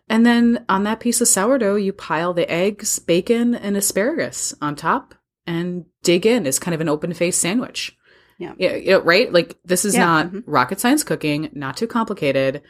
And 0.07 0.25
then 0.25 0.65
on 0.69 0.83
that 0.83 0.99
piece 0.99 1.21
of 1.21 1.27
sourdough, 1.27 1.75
you 1.75 1.91
pile 1.91 2.33
the 2.33 2.49
eggs, 2.51 2.99
bacon, 2.99 3.55
and 3.55 3.75
asparagus 3.75 4.53
on 4.61 4.75
top 4.75 5.15
and 5.47 5.85
dig 6.03 6.25
in 6.25 6.45
as 6.47 6.59
kind 6.59 6.73
of 6.75 6.81
an 6.81 6.89
open 6.89 7.13
faced 7.13 7.39
sandwich. 7.39 7.95
Yeah. 8.37 8.53
Yeah, 8.57 8.75
you 8.75 8.89
know, 8.91 8.99
right? 9.01 9.31
Like 9.31 9.57
this 9.63 9.85
is 9.85 9.93
Yeah, 9.95 10.05
not 10.05 10.27
mhm. 10.31 10.43
rocket 10.45 10.79
science 10.79 11.03
cooking, 11.03 11.49
not 11.53 11.77
too 11.77 11.87
complicated. 11.87 12.63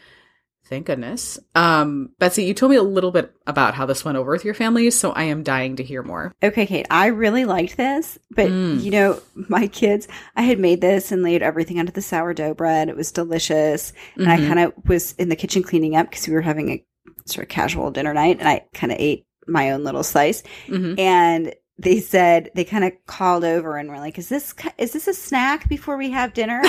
Thank 0.68 0.88
goodness. 0.88 1.38
Um, 1.54 2.10
Betsy, 2.18 2.44
you 2.46 2.56
told 2.56 2.72
me 2.72 2.76
a 2.78 2.82
little 2.84 3.12
bit 3.12 3.32
about 3.46 3.76
how 3.76 3.86
this 3.86 4.04
went 4.04 4.18
over 4.18 4.32
with 4.32 4.44
your 4.44 4.56
family, 4.56 4.90
so 4.90 5.12
I 5.12 5.26
am 5.26 5.44
dying 5.44 5.76
to 5.76 5.84
hear 5.84 6.02
more. 6.02 6.34
Okay, 6.42 6.66
Kate, 6.66 6.88
I 6.90 7.08
really 7.08 7.46
liked 7.46 7.78
this, 7.78 8.18
but 8.32 8.48
Mm. 8.50 8.82
you 8.84 8.90
know, 8.90 9.20
my 9.36 9.68
kids, 9.68 10.08
I 10.36 10.42
had 10.42 10.58
made 10.58 10.82
this 10.82 11.12
and 11.12 11.22
laid 11.22 11.44
everything 11.44 11.78
onto 11.80 11.92
the 11.92 12.02
sourdough 12.02 12.56
bread. 12.56 12.90
It 12.90 12.96
was 12.96 13.12
delicious. 13.12 13.94
And 14.16 14.28
I 14.28 14.38
Mhm. 14.40 14.48
kind 14.48 14.60
of 14.60 14.74
was 14.88 15.14
in 15.20 15.30
the 15.30 15.36
kitchen 15.36 15.62
cleaning 15.62 15.96
up 15.96 16.10
because 16.10 16.28
we 16.28 16.34
were 16.34 16.42
having 16.42 16.70
a 16.72 16.84
sort 17.26 17.44
of 17.44 17.50
casual 17.50 17.92
dinner 17.92 18.14
night 18.16 18.38
and 18.40 18.50
I 18.50 18.66
kind 18.74 18.92
of 18.92 18.98
ate 19.00 19.26
my 19.48 19.70
own 19.72 19.84
little 19.84 20.04
slice. 20.04 20.42
Mhm. 20.68 20.98
And 21.00 21.54
they 21.78 22.00
said, 22.00 22.50
they 22.56 22.64
kind 22.64 22.84
of 22.86 22.94
called 23.06 23.44
over 23.44 23.78
and 23.78 23.90
were 23.90 23.98
like, 24.00 24.18
is 24.18 24.30
this, 24.30 24.54
is 24.78 24.94
this 24.94 25.08
a 25.08 25.14
snack 25.14 25.68
before 25.70 25.98
we 25.98 26.10
have 26.12 26.34
dinner? 26.34 26.62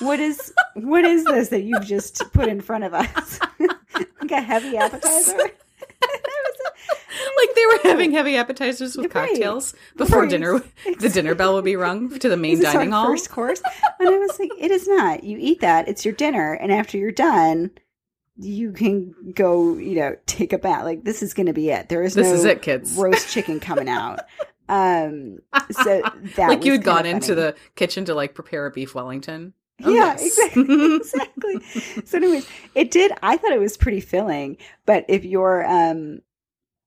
what 0.00 0.18
is, 0.20 0.52
what 0.74 1.04
is 1.04 1.24
this 1.24 1.48
that 1.50 1.62
you've 1.62 1.84
just 1.86 2.20
put 2.32 2.48
in 2.48 2.60
front 2.60 2.84
of 2.84 2.92
us? 2.94 3.38
like 3.60 4.30
a 4.30 4.40
heavy 4.40 4.76
appetizer? 4.76 5.38
It 6.02 6.12
was 6.46 6.60
a- 6.66 7.40
like 7.40 7.54
they 7.54 7.66
were 7.66 7.90
having 7.90 8.10
heavy 8.12 8.36
appetizers 8.36 8.96
with 8.96 9.14
Right. 9.14 9.28
cocktails 9.28 9.74
before 9.96 10.20
Right. 10.22 10.30
dinner. 10.30 10.62
The 10.98 11.08
dinner 11.10 11.34
bell 11.34 11.54
would 11.54 11.64
be 11.64 11.76
rung 11.76 12.18
to 12.18 12.28
the 12.28 12.36
main 12.38 12.54
Is 12.54 12.60
this 12.60 12.72
dining 12.72 12.92
hall. 12.92 13.06
First 13.06 13.30
course, 13.30 13.60
and 13.98 14.08
I 14.08 14.16
was 14.18 14.38
like, 14.38 14.50
"It 14.58 14.70
is 14.70 14.88
not. 14.88 15.24
You 15.24 15.36
eat 15.38 15.60
that. 15.60 15.88
It's 15.88 16.04
your 16.04 16.14
dinner, 16.14 16.54
and 16.54 16.72
after 16.72 16.96
you're 16.96 17.12
done, 17.12 17.70
you 18.40 18.72
can 18.72 19.14
go. 19.34 19.76
You 19.76 19.96
know, 19.96 20.16
take 20.26 20.52
a 20.52 20.58
bath. 20.58 20.84
Like 20.84 21.04
this 21.04 21.22
is 21.22 21.34
going 21.34 21.46
to 21.46 21.52
be 21.52 21.70
it. 21.70 21.88
There 21.88 22.02
is 22.02 22.14
This 22.14 22.28
no 22.28 22.34
is 22.34 22.44
it, 22.44 22.62
kids. 22.62 22.96
roast 22.96 23.28
chicken 23.30 23.60
coming 23.60 23.88
out. 23.88 24.20
Um, 24.68 25.38
so 25.70 26.02
that 26.36 26.48
like 26.48 26.64
you 26.64 26.72
had 26.72 26.84
gone 26.84 27.06
into 27.06 27.28
funny. 27.34 27.40
the 27.40 27.54
kitchen 27.74 28.04
to 28.06 28.14
like 28.14 28.34
prepare 28.34 28.66
a 28.66 28.70
beef 28.70 28.94
Wellington. 28.94 29.52
Oh, 29.82 29.90
yeah, 29.90 30.14
yes. 30.18 30.38
exactly, 30.38 30.94
exactly. 30.96 32.02
So, 32.04 32.18
anyways, 32.18 32.46
it 32.74 32.90
did. 32.90 33.12
I 33.22 33.36
thought 33.38 33.52
it 33.52 33.60
was 33.60 33.78
pretty 33.78 34.00
filling, 34.00 34.58
but 34.84 35.06
if 35.08 35.24
you're, 35.24 35.64
um, 35.66 36.20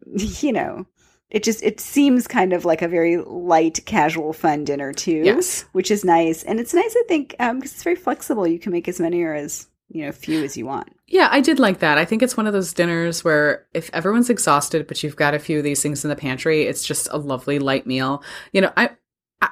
you 0.06 0.54
know, 0.54 0.86
it 1.32 1.42
just 1.44 1.64
it 1.64 1.80
seems 1.80 2.28
kind 2.28 2.54
of 2.54 2.66
like 2.66 2.84
a 2.84 2.88
very 2.88 3.18
light, 3.18 3.84
casual, 3.88 4.32
fun 4.32 4.64
dinner 4.64 4.94
too. 4.94 5.24
yes. 5.24 5.66
which 5.72 5.90
is 5.90 6.06
nice. 6.06 6.44
And 6.44 6.60
it's 6.60 6.74
nice, 6.74 6.96
I 6.96 7.04
think, 7.08 7.32
because 7.32 7.72
it's 7.74 7.84
very 7.84 7.96
flexible. 7.96 8.46
You 8.48 8.60
can 8.60 8.72
make 8.72 8.88
as 8.88 9.00
many 9.00 9.24
or 9.24 9.34
as 9.34 9.68
you 9.94 10.06
know 10.06 10.12
few 10.12 10.44
as 10.44 10.58
you 10.58 10.66
want. 10.66 10.90
Yeah, 11.08 11.30
I 11.32 11.40
did 11.42 11.60
like 11.60 11.80
that. 11.80 11.98
I 11.98 12.06
think 12.06 12.22
it's 12.24 12.36
one 12.36 12.48
of 12.48 12.54
those 12.54 12.74
dinners 12.74 13.24
where 13.24 13.66
if 13.74 13.90
everyone's 13.94 14.30
exhausted, 14.30 14.88
but 14.88 15.02
you've 15.04 15.16
got 15.16 15.34
a 15.34 15.40
few 15.40 15.60
of 15.60 15.64
these 15.64 15.82
things 15.82 16.04
in 16.04 16.10
the 16.10 16.16
pantry, 16.16 16.64
it's 16.64 16.84
just 16.84 17.08
a 17.12 17.18
lovely 17.18 17.60
light 17.60 17.86
meal. 17.88 18.24
You 18.52 18.62
know, 18.62 18.74
I 18.76 18.90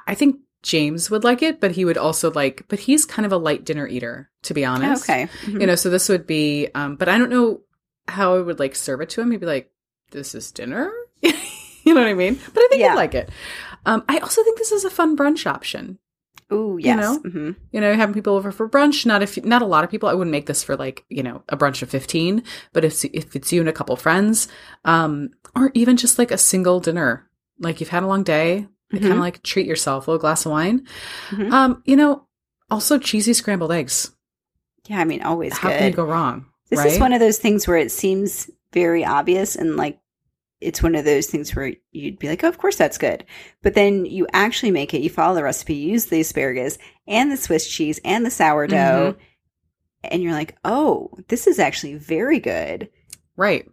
I- 0.06 0.14
think 0.14 0.36
James 0.62 1.10
would 1.10 1.24
like 1.24 1.42
it, 1.42 1.60
but 1.60 1.72
he 1.72 1.84
would 1.84 1.98
also 1.98 2.30
like, 2.30 2.64
but 2.68 2.78
he's 2.78 3.04
kind 3.04 3.26
of 3.26 3.32
a 3.32 3.36
light 3.36 3.64
dinner 3.64 3.86
eater, 3.86 4.30
to 4.42 4.54
be 4.54 4.64
honest. 4.64 5.04
Okay, 5.08 5.28
You 5.46 5.66
know, 5.66 5.74
so 5.74 5.90
this 5.90 6.08
would 6.08 6.26
be, 6.26 6.68
um, 6.74 6.94
but 6.96 7.08
I 7.08 7.18
don't 7.18 7.30
know 7.30 7.62
how 8.08 8.36
I 8.36 8.40
would 8.40 8.58
like 8.60 8.74
serve 8.76 9.00
it 9.00 9.10
to 9.10 9.20
him. 9.20 9.30
He'd 9.32 9.40
be 9.40 9.46
like, 9.46 9.70
this 10.12 10.34
is 10.36 10.50
dinner. 10.52 10.90
you 11.22 11.32
know 11.94 12.00
what 12.00 12.06
I 12.08 12.14
mean? 12.14 12.38
But 12.54 12.62
I 12.62 12.68
think 12.70 12.80
Yeah. 12.80 12.90
you'd 12.90 12.96
like 12.96 13.14
it. 13.14 13.30
Um, 13.84 14.04
I 14.08 14.18
also 14.18 14.42
think 14.44 14.56
this 14.58 14.70
is 14.72 14.84
a 14.84 14.90
fun 14.90 15.16
brunch 15.16 15.46
option. 15.46 15.98
Ooh, 16.52 16.78
yes. 16.80 16.98
know? 16.98 17.18
hmm 17.18 17.50
You 17.72 17.80
know, 17.80 17.94
having 17.94 18.14
people 18.14 18.34
over 18.34 18.52
for 18.52 18.68
brunch. 18.68 19.04
Not 19.06 19.22
if 19.22 19.42
not 19.44 19.62
a 19.62 19.66
lot 19.66 19.84
of 19.84 19.90
people. 19.90 20.08
I 20.08 20.14
wouldn't 20.14 20.32
make 20.32 20.46
this 20.46 20.62
for 20.62 20.76
like 20.76 21.04
you 21.08 21.22
know 21.22 21.42
a 21.48 21.56
brunch 21.56 21.82
of 21.82 21.90
fifteen. 21.90 22.42
But 22.72 22.84
if 22.84 23.04
if 23.06 23.34
it's 23.36 23.52
you 23.52 23.60
and 23.60 23.68
a 23.68 23.72
couple 23.72 23.96
friends, 23.96 24.48
um, 24.84 25.30
or 25.56 25.70
even 25.74 25.96
just 25.96 26.18
like 26.18 26.30
a 26.30 26.38
single 26.38 26.80
dinner, 26.80 27.28
like 27.58 27.80
you've 27.80 27.88
had 27.90 28.02
a 28.02 28.06
long 28.06 28.22
day, 28.22 28.66
Mhm. 28.92 29.00
kind 29.00 29.12
of 29.14 29.18
like 29.20 29.42
treat 29.42 29.66
yourself, 29.66 30.06
a 30.06 30.10
little 30.10 30.20
glass 30.20 30.44
of 30.46 30.52
wine. 30.52 30.86
Mhm. 31.30 31.50
Um, 31.52 31.82
you 31.86 31.96
know, 31.96 32.26
also 32.70 32.98
cheesy 32.98 33.32
scrambled 33.32 33.72
eggs. 33.72 34.10
Yeah, 34.88 34.98
I 35.00 35.04
mean, 35.04 35.22
always 35.22 35.56
How 35.56 35.68
good. 35.70 35.78
can 35.78 35.90
you 35.90 35.96
go 35.96 36.04
wrong? 36.04 36.46
This 36.68 36.78
right? 36.78 36.92
is 36.92 36.98
one 36.98 37.12
of 37.12 37.20
those 37.20 37.38
things 37.38 37.66
where 37.68 37.76
it 37.76 37.92
seems 37.92 38.50
very 38.72 39.04
obvious 39.04 39.54
and 39.56 39.76
like 39.76 39.98
it's 40.62 40.82
one 40.82 40.94
of 40.94 41.04
those 41.04 41.26
things 41.26 41.54
where 41.54 41.72
you'd 41.90 42.18
be 42.18 42.28
like, 42.28 42.42
oh, 42.44 42.48
of 42.48 42.58
course 42.58 42.76
that's 42.76 42.98
good. 42.98 43.24
But 43.62 43.74
then 43.74 44.04
you 44.06 44.26
actually 44.32 44.70
make 44.70 44.94
it, 44.94 45.02
you 45.02 45.10
follow 45.10 45.34
the 45.34 45.42
recipe, 45.42 45.74
you 45.74 45.90
use 45.92 46.06
the 46.06 46.20
asparagus 46.20 46.78
and 47.06 47.30
the 47.30 47.36
Swiss 47.36 47.68
cheese 47.68 48.00
and 48.04 48.24
the 48.24 48.30
sourdough. 48.30 49.12
Mm-hmm. 49.12 49.20
And 50.04 50.22
you're 50.22 50.32
like, 50.32 50.56
oh, 50.64 51.10
this 51.28 51.46
is 51.46 51.58
actually 51.58 51.94
very 51.94 52.40
good. 52.40 52.88
Right. 53.36 53.70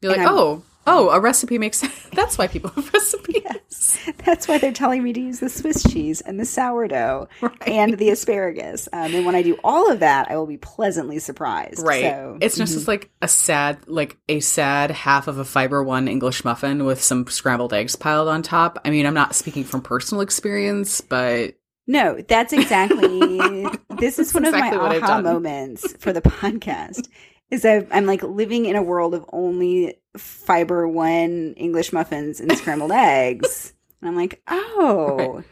You're 0.00 0.12
And 0.12 0.22
like, 0.22 0.28
I'm- 0.30 0.38
oh, 0.38 0.62
oh, 0.86 1.10
a 1.10 1.20
recipe 1.20 1.58
makes 1.58 1.78
sense. 1.78 1.92
That's 2.12 2.38
why 2.38 2.46
people 2.46 2.70
have 2.70 2.92
recipes. 2.92 3.42
Yes. 3.44 3.98
That's 4.24 4.46
why 4.48 4.58
they're 4.58 4.72
telling 4.72 5.02
me 5.02 5.12
to 5.12 5.20
use 5.20 5.40
the 5.40 5.48
Swiss 5.48 5.82
cheese 5.82 6.20
and 6.20 6.38
the 6.38 6.44
sourdough 6.44 7.28
Right. 7.40 7.68
and 7.68 7.98
the 7.98 8.10
asparagus. 8.10 8.88
Um, 8.92 9.14
and 9.14 9.26
when 9.26 9.34
I 9.34 9.42
do 9.42 9.58
all 9.64 9.90
of 9.90 10.00
that, 10.00 10.30
I 10.30 10.36
will 10.36 10.46
be 10.46 10.56
pleasantly 10.56 11.18
surprised. 11.18 11.80
Right. 11.82 12.02
So, 12.02 12.38
it's 12.40 12.56
just 12.56 12.72
mhm. 12.72 12.76
just 12.76 12.88
like 12.88 13.10
a 13.22 13.28
sad, 13.28 13.78
like 13.86 14.16
a 14.28 14.40
sad 14.40 14.90
half 14.90 15.28
of 15.28 15.38
a 15.38 15.44
fiber 15.44 15.82
one 15.82 16.08
English 16.08 16.44
muffin 16.44 16.84
with 16.84 17.02
some 17.02 17.26
scrambled 17.26 17.72
eggs 17.72 17.96
piled 17.96 18.28
on 18.28 18.42
top. 18.42 18.78
I 18.84 18.90
mean, 18.90 19.06
I'm 19.06 19.14
not 19.14 19.34
speaking 19.34 19.64
from 19.64 19.82
personal 19.82 20.20
experience, 20.22 21.00
but 21.00 21.54
No, 21.86 22.20
that's 22.28 22.52
exactly. 22.52 23.18
this 23.98 24.18
is 24.18 24.32
That's 24.32 24.34
one 24.34 24.44
exactly 24.46 24.76
of 24.78 25.02
my 25.02 25.06
aha 25.06 25.20
moments 25.20 25.94
for 25.98 26.12
the 26.12 26.22
podcast. 26.22 27.08
Is 27.50 27.64
I've, 27.64 27.86
I'm 27.92 28.06
like 28.06 28.22
living 28.22 28.64
in 28.66 28.74
a 28.74 28.82
world 28.82 29.14
of 29.14 29.24
only 29.32 29.96
fiber 30.16 30.86
one 30.88 31.54
English 31.56 31.92
muffins 31.92 32.40
and 32.40 32.50
scrambled 32.56 32.92
eggs, 32.94 33.72
and 34.00 34.08
I'm 34.10 34.16
like, 34.16 34.42
oh, 34.48 35.42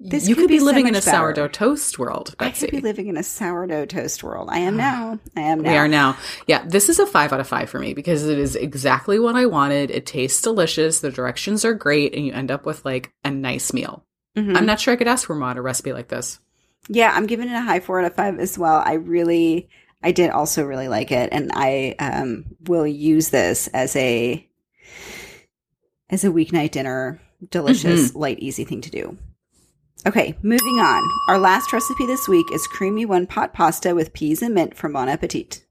This 0.00 0.28
you 0.28 0.34
could 0.36 0.42
could 0.42 0.48
be 0.48 0.54
be 0.54 0.58
so 0.60 0.64
living 0.66 0.86
in 0.86 0.94
a 0.94 1.00
better. 1.00 1.10
sourdough 1.10 1.48
toast 1.48 1.98
world, 1.98 2.34
I 2.38 2.50
could 2.50 2.70
be 2.70 2.80
living 2.80 3.08
in 3.08 3.16
a 3.16 3.22
sourdough 3.22 3.86
toast 3.86 4.22
world. 4.22 4.48
I 4.50 4.58
am 4.60 4.76
now. 4.76 5.18
I 5.36 5.40
am 5.40 5.60
now. 5.60 5.70
We 5.72 5.76
are 5.76 5.88
now. 5.88 6.16
Yeah, 6.46 6.64
this 6.66 6.88
is 6.88 6.98
a 6.98 7.06
five 7.06 7.32
out 7.32 7.40
of 7.40 7.48
five 7.48 7.68
for 7.68 7.78
me 7.80 7.94
because 7.94 8.24
it 8.26 8.38
is 8.38 8.54
exactly 8.56 9.18
what 9.18 9.34
I 9.36 9.46
wanted. 9.46 9.90
It 9.90 10.06
tastes 10.06 10.40
delicious. 10.40 11.00
The 11.00 11.10
directions 11.10 11.64
are 11.64 11.74
great, 11.74 12.14
and 12.14 12.24
you 12.24 12.32
end 12.32 12.50
up 12.50 12.64
with 12.64 12.84
like 12.84 13.12
a 13.24 13.30
nice 13.30 13.72
meal. 13.72 14.04
Mhm. 14.36 14.56
I'm 14.56 14.66
not 14.66 14.78
sure 14.78 14.94
I 14.94 14.96
could 14.96 15.08
ask 15.08 15.26
for 15.26 15.34
more 15.34 15.50
a 15.50 15.60
recipe 15.60 15.92
like 15.92 16.08
this. 16.08 16.38
Yeah, 16.88 17.12
I'm 17.12 17.26
giving 17.26 17.48
it 17.48 17.54
a 17.54 17.60
high 17.60 17.80
four 17.80 17.98
out 18.00 18.06
of 18.06 18.14
five 18.14 18.38
as 18.38 18.56
well. 18.56 18.82
I 18.86 18.94
really, 18.94 19.68
I 20.02 20.12
did 20.12 20.30
also 20.30 20.64
really 20.64 20.88
like 20.88 21.10
it, 21.10 21.30
and 21.32 21.50
I 21.54 21.94
um, 21.98 22.44
will 22.66 22.86
use 22.86 23.30
this 23.30 23.68
as 23.68 23.96
a 23.96 24.48
as 26.10 26.24
a 26.24 26.30
weeknight 26.30 26.70
dinner, 26.70 27.20
delicious, 27.50 28.14
light, 28.14 28.38
easy 28.38 28.64
thing 28.64 28.80
to 28.82 28.90
do. 28.90 29.18
Okay, 30.06 30.36
moving 30.42 30.78
on. 30.78 31.02
Our 31.28 31.38
last 31.38 31.72
recipe 31.72 32.06
this 32.06 32.28
week 32.28 32.46
is 32.52 32.66
creamy 32.68 33.04
one 33.04 33.26
pot 33.26 33.52
pasta 33.52 33.94
with 33.94 34.12
peas 34.12 34.42
and 34.42 34.54
mint 34.54 34.76
from 34.76 34.92
Bon 34.92 35.08
Appetit. 35.08 35.64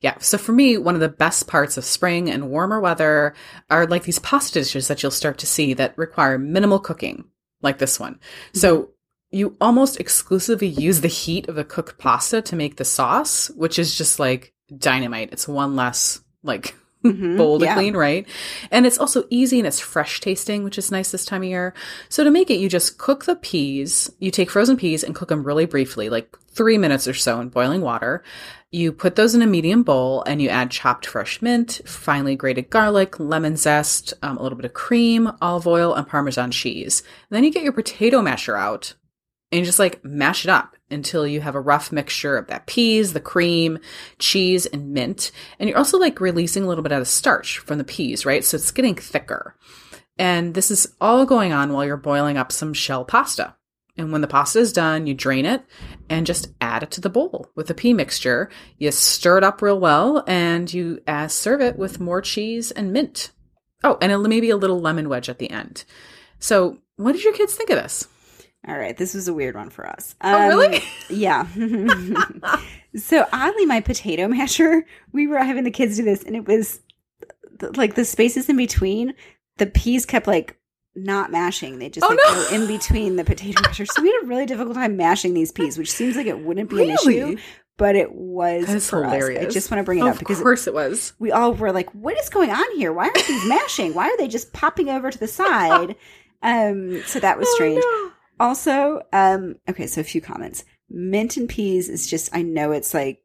Yeah. 0.00 0.16
So 0.18 0.38
for 0.38 0.52
me, 0.52 0.78
one 0.78 0.94
of 0.94 1.00
the 1.00 1.08
best 1.08 1.46
parts 1.46 1.76
of 1.76 1.84
spring 1.84 2.30
and 2.30 2.50
warmer 2.50 2.80
weather 2.80 3.34
are 3.68 3.86
like 3.86 4.04
these 4.04 4.18
pasta 4.18 4.60
dishes 4.60 4.88
that 4.88 5.02
you'll 5.02 5.12
start 5.12 5.38
to 5.38 5.46
see 5.46 5.74
that 5.74 5.96
require 5.96 6.38
minimal 6.38 6.80
cooking, 6.80 7.24
like 7.62 7.78
this 7.78 8.00
one. 8.00 8.18
So 8.54 8.90
you 9.30 9.56
almost 9.60 10.00
exclusively 10.00 10.66
use 10.66 11.00
the 11.00 11.08
heat 11.08 11.48
of 11.48 11.54
the 11.54 11.64
cooked 11.64 11.98
pasta 11.98 12.42
to 12.42 12.56
make 12.56 12.76
the 12.76 12.84
sauce, 12.84 13.48
which 13.50 13.78
is 13.78 13.96
just 13.96 14.18
like 14.18 14.52
dynamite. 14.76 15.32
It's 15.32 15.46
one 15.48 15.76
less 15.76 16.20
like 16.42 16.74
Mhm, 17.04 17.38
bowl 17.38 17.58
to 17.58 17.64
yeah. 17.64 17.74
clean, 17.74 17.96
right? 17.96 18.26
And 18.70 18.84
it's 18.84 18.98
also 18.98 19.24
easy 19.30 19.58
and 19.58 19.66
it's 19.66 19.80
fresh 19.80 20.20
tasting, 20.20 20.64
which 20.64 20.76
is 20.76 20.90
nice 20.90 21.10
this 21.10 21.24
time 21.24 21.42
of 21.42 21.48
year. 21.48 21.72
So 22.10 22.24
to 22.24 22.30
make 22.30 22.50
it, 22.50 22.58
you 22.60 22.68
just 22.68 22.98
cook 22.98 23.24
the 23.24 23.36
peas. 23.36 24.10
You 24.18 24.30
take 24.30 24.50
frozen 24.50 24.76
peas 24.76 25.02
and 25.02 25.14
cook 25.14 25.30
them 25.30 25.42
really 25.42 25.64
briefly, 25.64 26.10
like 26.10 26.36
three 26.52 26.76
minutes 26.76 27.08
or 27.08 27.14
so 27.14 27.40
in 27.40 27.48
boiling 27.48 27.80
water. 27.80 28.22
You 28.70 28.92
put 28.92 29.16
those 29.16 29.34
in 29.34 29.40
a 29.40 29.46
medium 29.46 29.82
bowl 29.82 30.22
and 30.26 30.42
you 30.42 30.50
add 30.50 30.70
chopped 30.70 31.06
fresh 31.06 31.40
mint, 31.40 31.80
finely 31.86 32.36
grated 32.36 32.68
garlic, 32.68 33.18
lemon 33.18 33.56
zest, 33.56 34.12
um, 34.22 34.36
a 34.36 34.42
little 34.42 34.56
bit 34.56 34.66
of 34.66 34.74
cream, 34.74 35.32
olive 35.40 35.66
oil, 35.66 35.94
and 35.94 36.06
Parmesan 36.06 36.50
cheese. 36.50 37.02
And 37.30 37.36
then 37.36 37.44
you 37.44 37.50
get 37.50 37.62
your 37.62 37.72
potato 37.72 38.20
masher 38.20 38.58
out 38.58 38.92
and 39.52 39.64
just 39.64 39.78
like 39.78 40.04
mash 40.04 40.44
it 40.44 40.50
up 40.50 40.76
until 40.90 41.26
you 41.26 41.40
have 41.40 41.54
a 41.54 41.60
rough 41.60 41.92
mixture 41.92 42.36
of 42.36 42.46
that 42.48 42.66
peas, 42.66 43.12
the 43.12 43.20
cream, 43.20 43.78
cheese, 44.18 44.66
and 44.66 44.92
mint. 44.92 45.32
And 45.58 45.68
you're 45.68 45.78
also 45.78 45.98
like 45.98 46.20
releasing 46.20 46.64
a 46.64 46.66
little 46.66 46.82
bit 46.82 46.92
of 46.92 47.06
starch 47.08 47.58
from 47.58 47.78
the 47.78 47.84
peas, 47.84 48.24
right? 48.24 48.44
So 48.44 48.56
it's 48.56 48.70
getting 48.70 48.94
thicker. 48.94 49.56
And 50.18 50.54
this 50.54 50.70
is 50.70 50.94
all 51.00 51.24
going 51.24 51.52
on 51.52 51.72
while 51.72 51.84
you're 51.84 51.96
boiling 51.96 52.36
up 52.36 52.52
some 52.52 52.74
shell 52.74 53.04
pasta. 53.04 53.56
And 53.96 54.12
when 54.12 54.20
the 54.20 54.28
pasta 54.28 54.58
is 54.60 54.72
done, 54.72 55.06
you 55.06 55.14
drain 55.14 55.44
it 55.44 55.62
and 56.08 56.26
just 56.26 56.48
add 56.60 56.82
it 56.82 56.90
to 56.92 57.00
the 57.00 57.10
bowl 57.10 57.48
with 57.54 57.66
the 57.66 57.74
pea 57.74 57.92
mixture. 57.92 58.50
You 58.78 58.92
stir 58.92 59.38
it 59.38 59.44
up 59.44 59.60
real 59.62 59.80
well 59.80 60.24
and 60.26 60.72
you 60.72 61.02
uh, 61.06 61.28
serve 61.28 61.60
it 61.60 61.76
with 61.76 62.00
more 62.00 62.22
cheese 62.22 62.70
and 62.70 62.92
mint. 62.92 63.32
Oh, 63.82 63.98
and 64.00 64.22
maybe 64.22 64.50
a 64.50 64.56
little 64.56 64.80
lemon 64.80 65.08
wedge 65.08 65.28
at 65.28 65.38
the 65.38 65.50
end. 65.50 65.84
So, 66.38 66.78
what 66.96 67.12
did 67.12 67.24
your 67.24 67.32
kids 67.32 67.54
think 67.54 67.70
of 67.70 67.76
this? 67.76 68.06
All 68.68 68.76
right, 68.78 68.96
this 68.96 69.14
was 69.14 69.26
a 69.26 69.32
weird 69.34 69.54
one 69.56 69.70
for 69.70 69.86
us. 69.86 70.14
Oh, 70.20 70.48
really? 70.48 70.76
Um, 70.78 70.82
Yeah. 71.08 71.46
so 72.96 73.26
oddly, 73.32 73.66
my 73.66 73.80
potato 73.80 74.28
masher, 74.28 74.84
we 75.12 75.26
were 75.26 75.38
having 75.38 75.64
the 75.64 75.70
kids 75.70 75.96
do 75.96 76.04
this, 76.04 76.22
and 76.24 76.36
it 76.36 76.46
was 76.46 76.80
th- 77.58 77.76
like 77.76 77.94
the 77.94 78.04
spaces 78.04 78.48
in 78.48 78.56
between. 78.56 79.14
The 79.56 79.66
peas 79.66 80.04
kept 80.06 80.26
like 80.26 80.58
not 80.94 81.30
mashing; 81.30 81.78
they 81.78 81.88
just 81.88 82.04
Oh, 82.04 82.08
like 82.08 82.18
no. 82.26 82.48
go 82.50 82.54
in 82.62 82.66
between 82.66 83.16
the 83.16 83.24
potato 83.24 83.60
masher. 83.64 83.86
So 83.86 84.02
we 84.02 84.08
had 84.12 84.24
a 84.24 84.26
really 84.26 84.46
difficult 84.46 84.74
time 84.74 84.96
mashing 84.96 85.32
these 85.34 85.52
peas, 85.52 85.78
which 85.78 85.90
seems 85.90 86.16
like 86.16 86.26
it 86.26 86.40
wouldn't 86.40 86.68
be 86.70 86.82
an 86.82 86.90
issue, 86.90 87.38
but 87.78 87.96
it 87.96 88.12
was 88.12 88.66
That 88.66 88.76
is 88.76 88.90
for 88.90 89.04
us. 89.06 89.12
I 89.24 89.46
just 89.46 89.70
want 89.70 89.78
to 89.80 89.84
bring 89.84 90.00
it 90.00 90.02
Oh, 90.02 90.08
up 90.08 90.18
because 90.18 90.38
of 90.38 90.42
course 90.42 90.66
it 90.66 90.74
was. 90.74 91.14
we 91.18 91.32
all 91.32 91.54
were 91.54 91.72
like, 91.72 91.90
"What 91.94 92.18
is 92.18 92.28
going 92.28 92.50
on 92.50 92.76
here? 92.76 92.92
Why 92.92 93.04
aren't 93.04 93.26
these 93.26 93.46
mashing? 93.48 93.94
Why 93.94 94.08
are 94.10 94.16
they 94.18 94.28
just 94.28 94.52
popping 94.52 94.90
over 94.90 95.10
to 95.10 95.18
the 95.18 95.28
side?" 95.28 95.96
Um, 96.42 97.02
so 97.04 97.20
that 97.20 97.38
was 97.38 97.46
strange. 97.54 97.82
Oh, 97.84 98.04
no. 98.08 98.12
Also, 98.40 99.02
um, 99.12 99.56
okay, 99.68 99.86
so 99.86 100.00
a 100.00 100.04
few 100.04 100.20
comments. 100.20 100.64
Mint 100.88 101.36
and 101.36 101.48
peas 101.48 101.88
is 101.88 102.08
just 102.08 102.34
I 102.34 102.42
know 102.42 102.72
it's 102.72 102.94
like 102.94 103.22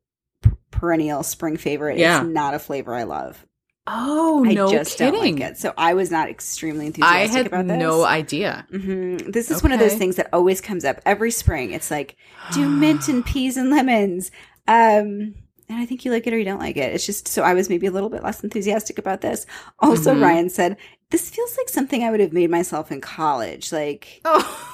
perennial 0.71 1.23
spring 1.23 1.57
favorite. 1.57 1.97
Yeah. 1.97 2.21
It's 2.21 2.29
not 2.29 2.53
a 2.53 2.59
flavor 2.59 2.93
I 2.93 3.03
love. 3.03 3.45
Oh, 3.87 4.43
no 4.45 4.67
I 4.67 4.71
just 4.71 4.97
kidding. 4.97 5.13
don't 5.13 5.39
like 5.39 5.51
it. 5.51 5.57
So 5.57 5.71
I 5.77 5.93
was 5.93 6.09
not 6.11 6.27
extremely 6.29 6.85
I 6.85 6.87
enthusiastic 6.87 7.37
had 7.37 7.47
about 7.47 7.67
this. 7.67 7.77
no 7.79 8.03
idea. 8.03 8.65
hmm 8.71 9.17
This 9.17 9.51
is 9.51 9.61
one 9.63 9.71
of 9.71 9.79
those 9.79 9.93
things 9.93 10.15
that 10.17 10.29
always 10.33 10.59
comes 10.59 10.83
up 10.83 10.99
every 11.05 11.31
spring. 11.31 11.71
It's 11.71 11.91
like 11.91 12.15
do 12.53 12.67
mint 12.67 13.07
and 13.07 13.23
peas 13.31 13.57
and 13.57 13.69
lemons. 13.69 14.31
Um, 14.67 15.35
and 15.69 15.79
I 15.79 15.85
think 15.85 16.03
you 16.03 16.11
like 16.11 16.25
it 16.27 16.33
or 16.33 16.37
you 16.39 16.45
don't 16.45 16.59
like 16.59 16.77
it. 16.77 16.93
It's 16.93 17.05
just 17.05 17.27
so 17.27 17.43
I 17.43 17.53
was 17.53 17.69
maybe 17.69 17.85
a 17.87 17.91
little 17.91 18.09
bit 18.09 18.23
less 18.23 18.43
enthusiastic 18.43 18.97
about 18.99 19.21
this. 19.21 19.45
Also, 19.79 20.13
Mhm. 20.13 20.21
Ryan 20.21 20.49
said 20.49 20.77
this 21.11 21.29
feels 21.29 21.55
like 21.57 21.69
something 21.69 22.03
I 22.03 22.09
would 22.11 22.19
have 22.19 22.33
made 22.33 22.49
myself 22.49 22.91
in 22.91 23.01
college, 23.01 23.71
like 23.71 24.21
Oh, 24.25 24.71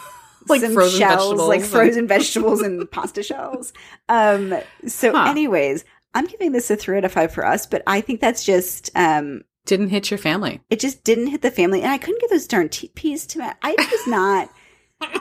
like 0.48 0.62
some 0.62 0.74
frozen 0.74 1.00
shells, 1.00 1.22
vegetables. 1.30 1.48
like 1.50 1.62
and- 1.62 1.70
frozen 1.70 2.08
vegetables 2.16 2.62
and 2.62 2.90
pasta 2.92 3.24
shells. 3.24 3.74
Um, 4.10 4.54
so, 4.88 5.12
Huh. 5.14 5.26
anyways, 5.30 5.84
I'm 6.14 6.26
giving 6.28 6.52
this 6.52 6.70
a 6.70 6.76
three 6.76 6.98
out 6.98 7.06
of 7.06 7.12
five 7.12 7.32
for 7.34 7.46
us, 7.46 7.66
but 7.66 7.84
I 7.88 8.02
think 8.02 8.20
that's 8.22 8.44
just 8.44 8.90
um, 8.96 9.44
Didn't 9.66 9.90
hit 9.90 10.12
your 10.12 10.18
family. 10.18 10.62
it 10.70 10.80
just 10.80 11.04
didn't 11.04 11.28
hit 11.28 11.42
the 11.42 11.52
family, 11.52 11.82
and 11.82 11.92
I 11.92 11.98
couldn't 11.98 12.20
get 12.22 12.30
those 12.30 12.48
darn 12.48 12.70
te- 12.70 12.90
peas 12.96 13.26
to 13.28 13.38
match. 13.40 13.58
I 13.62 13.76
was 13.78 14.08
not. 14.08 14.50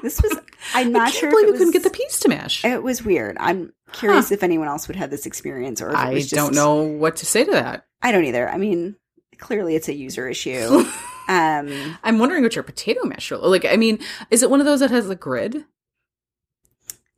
This 0.02 0.20
was. 0.20 0.36
I'm 0.74 0.92
not 0.92 1.08
I 1.08 1.10
sure. 1.10 1.30
believe 1.30 1.44
if 1.44 1.48
you 1.48 1.54
it 1.54 1.58
couldn't 1.58 1.72
get 1.72 1.84
the 1.84 1.90
peas 1.90 2.18
to 2.20 2.28
mash. 2.28 2.64
It 2.64 2.82
was 2.82 3.02
weird. 3.02 3.36
I'm 3.40 3.72
curious 3.92 4.30
if 4.30 4.42
anyone 4.42 4.68
else 4.68 4.88
would 4.88 4.96
have 4.96 5.10
this 5.10 5.24
experience, 5.26 5.80
or 5.80 5.88
if 5.88 5.94
it 5.94 5.98
I 5.98 6.14
just, 6.18 6.34
don't 6.34 6.54
know 6.54 6.82
what 6.82 7.16
to 7.16 7.26
say 7.26 7.44
to 7.44 7.50
that. 7.52 7.86
I 8.02 8.12
don't 8.12 8.24
either. 8.24 8.48
I 8.50 8.58
mean, 8.58 8.96
clearly 9.40 9.74
it's 9.76 9.88
a 9.88 9.94
user 9.94 10.28
issue. 10.28 10.84
Um, 11.28 11.96
I'm 12.02 12.18
wondering 12.18 12.42
what 12.42 12.56
your 12.56 12.64
potato 12.64 13.04
masher 13.04 13.36
like. 13.36 13.64
I 13.64 13.76
mean, 13.76 14.00
is 14.32 14.42
it 14.42 14.50
one 14.50 14.58
of 14.58 14.66
those 14.66 14.80
that 14.80 14.90
has 14.90 15.08
a 15.08 15.14
grid? 15.14 15.64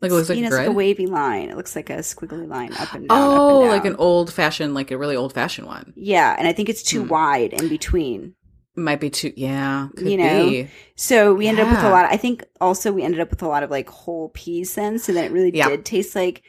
Like 0.02 0.11
it 0.11 0.14
looks 0.14 0.29
like 0.29 0.37
you 0.37 0.43
know, 0.43 0.49
a 0.49 0.50
it's 0.50 0.59
like 0.59 0.67
a 0.69 0.73
wavy 0.73 1.07
line. 1.07 1.49
It 1.49 1.57
looks 1.57 1.75
like 1.75 1.88
a 1.88 1.99
squiggly 1.99 2.47
line 2.47 2.75
up 2.75 2.93
and 2.93 3.09
down. 3.09 3.19
oh, 3.19 3.62
and 3.62 3.71
like 3.71 3.87
an 3.87 3.97
old 3.97 4.31
fashioned, 4.31 4.75
like 4.75 4.91
a 4.91 4.99
really 4.99 5.17
old 5.17 5.33
fashioned 5.33 5.67
one. 5.67 5.95
Yeah, 5.97 6.35
and 6.38 6.47
I 6.47 6.52
think 6.52 6.69
it's 6.69 6.83
too 6.83 7.05
Hmm. 7.05 7.09
wide 7.09 7.52
in 7.55 7.69
between. 7.69 8.35
Might 8.76 9.00
be 9.00 9.09
too. 9.09 9.33
Yeah, 9.35 9.88
could 9.97 10.09
You 10.11 10.19
know, 10.19 10.45
be. 10.50 10.69
So 10.95 11.33
we 11.33 11.47
ended 11.47 11.64
up 11.64 11.71
with 11.71 11.79
a 11.81 11.83
Yeah. 11.85 11.91
lot. 11.93 12.05
I 12.12 12.19
think 12.19 12.45
also 12.61 12.93
we 12.93 13.02
ended 13.05 13.21
up 13.21 13.31
with 13.31 13.41
a 13.43 13.49
lot 13.49 13.62
of 13.62 13.71
like 13.71 13.88
whole 13.88 14.29
peas 14.31 14.75
then. 14.75 14.99
So 14.99 15.12
then 15.14 15.25
it 15.25 15.33
really 15.33 15.57
Yeah. 15.57 15.71
did 15.71 15.87
taste 15.87 16.14
like 16.14 16.43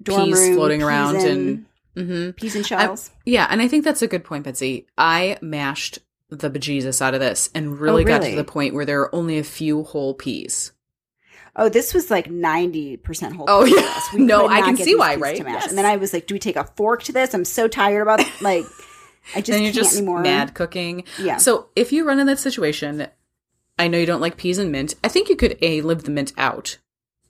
dorm 0.00 0.26
Peas 0.26 0.54
floating 0.54 0.80
around 0.82 1.14
peas 1.14 1.24
and- 1.24 1.64
Mm-hmm. 1.98 2.30
Peas 2.32 2.54
and 2.54 2.64
shells. 2.64 3.10
Yeah, 3.24 3.46
and 3.50 3.60
I 3.60 3.68
think 3.68 3.84
that's 3.84 4.02
a 4.02 4.06
good 4.06 4.24
point, 4.24 4.44
Betsy. 4.44 4.86
I 4.96 5.38
mashed 5.42 5.98
the 6.30 6.50
bejesus 6.50 7.00
out 7.02 7.14
of 7.14 7.20
this 7.20 7.50
and 7.54 7.78
really, 7.78 8.04
got 8.04 8.22
to 8.22 8.36
the 8.36 8.44
point 8.44 8.74
where 8.74 8.84
there 8.84 9.00
are 9.00 9.14
only 9.14 9.38
a 9.38 9.44
few 9.44 9.82
whole 9.82 10.14
peas. 10.14 10.72
Oh, 11.56 11.68
this 11.68 11.92
was 11.92 12.10
like 12.10 12.30
ninety 12.30 12.96
percent 12.96 13.34
whole. 13.34 13.46
Oh, 13.48 13.64
peas 13.64 13.74
yeah. 13.74 13.80
us. 13.96 14.14
No, 14.14 14.46
I 14.46 14.60
can 14.60 14.76
see 14.76 14.94
why, 14.94 15.16
right? 15.16 15.38
Yes. 15.38 15.68
And 15.68 15.76
then 15.76 15.86
I 15.86 15.96
was 15.96 16.12
like, 16.12 16.26
"Do 16.26 16.34
we 16.34 16.38
take 16.38 16.56
a 16.56 16.64
fork 16.76 17.02
to 17.04 17.12
this?" 17.12 17.34
I'm 17.34 17.44
so 17.44 17.68
tired 17.68 18.02
about 18.02 18.20
like. 18.40 18.64
I 19.34 19.42
just 19.42 19.58
can't 19.58 19.74
just 19.74 19.96
anymore. 19.98 20.22
mad 20.22 20.54
cooking. 20.54 21.04
Yeah. 21.18 21.36
So 21.36 21.68
if 21.76 21.92
you 21.92 22.06
run 22.06 22.18
in 22.18 22.26
that 22.28 22.38
situation, 22.38 23.08
I 23.78 23.88
know 23.88 23.98
you 23.98 24.06
don't 24.06 24.22
like 24.22 24.38
peas 24.38 24.56
and 24.56 24.72
mint. 24.72 24.94
I 25.04 25.08
think 25.08 25.28
you 25.28 25.36
could 25.36 25.58
a 25.60 25.82
live 25.82 26.04
the 26.04 26.10
mint 26.10 26.32
out 26.38 26.78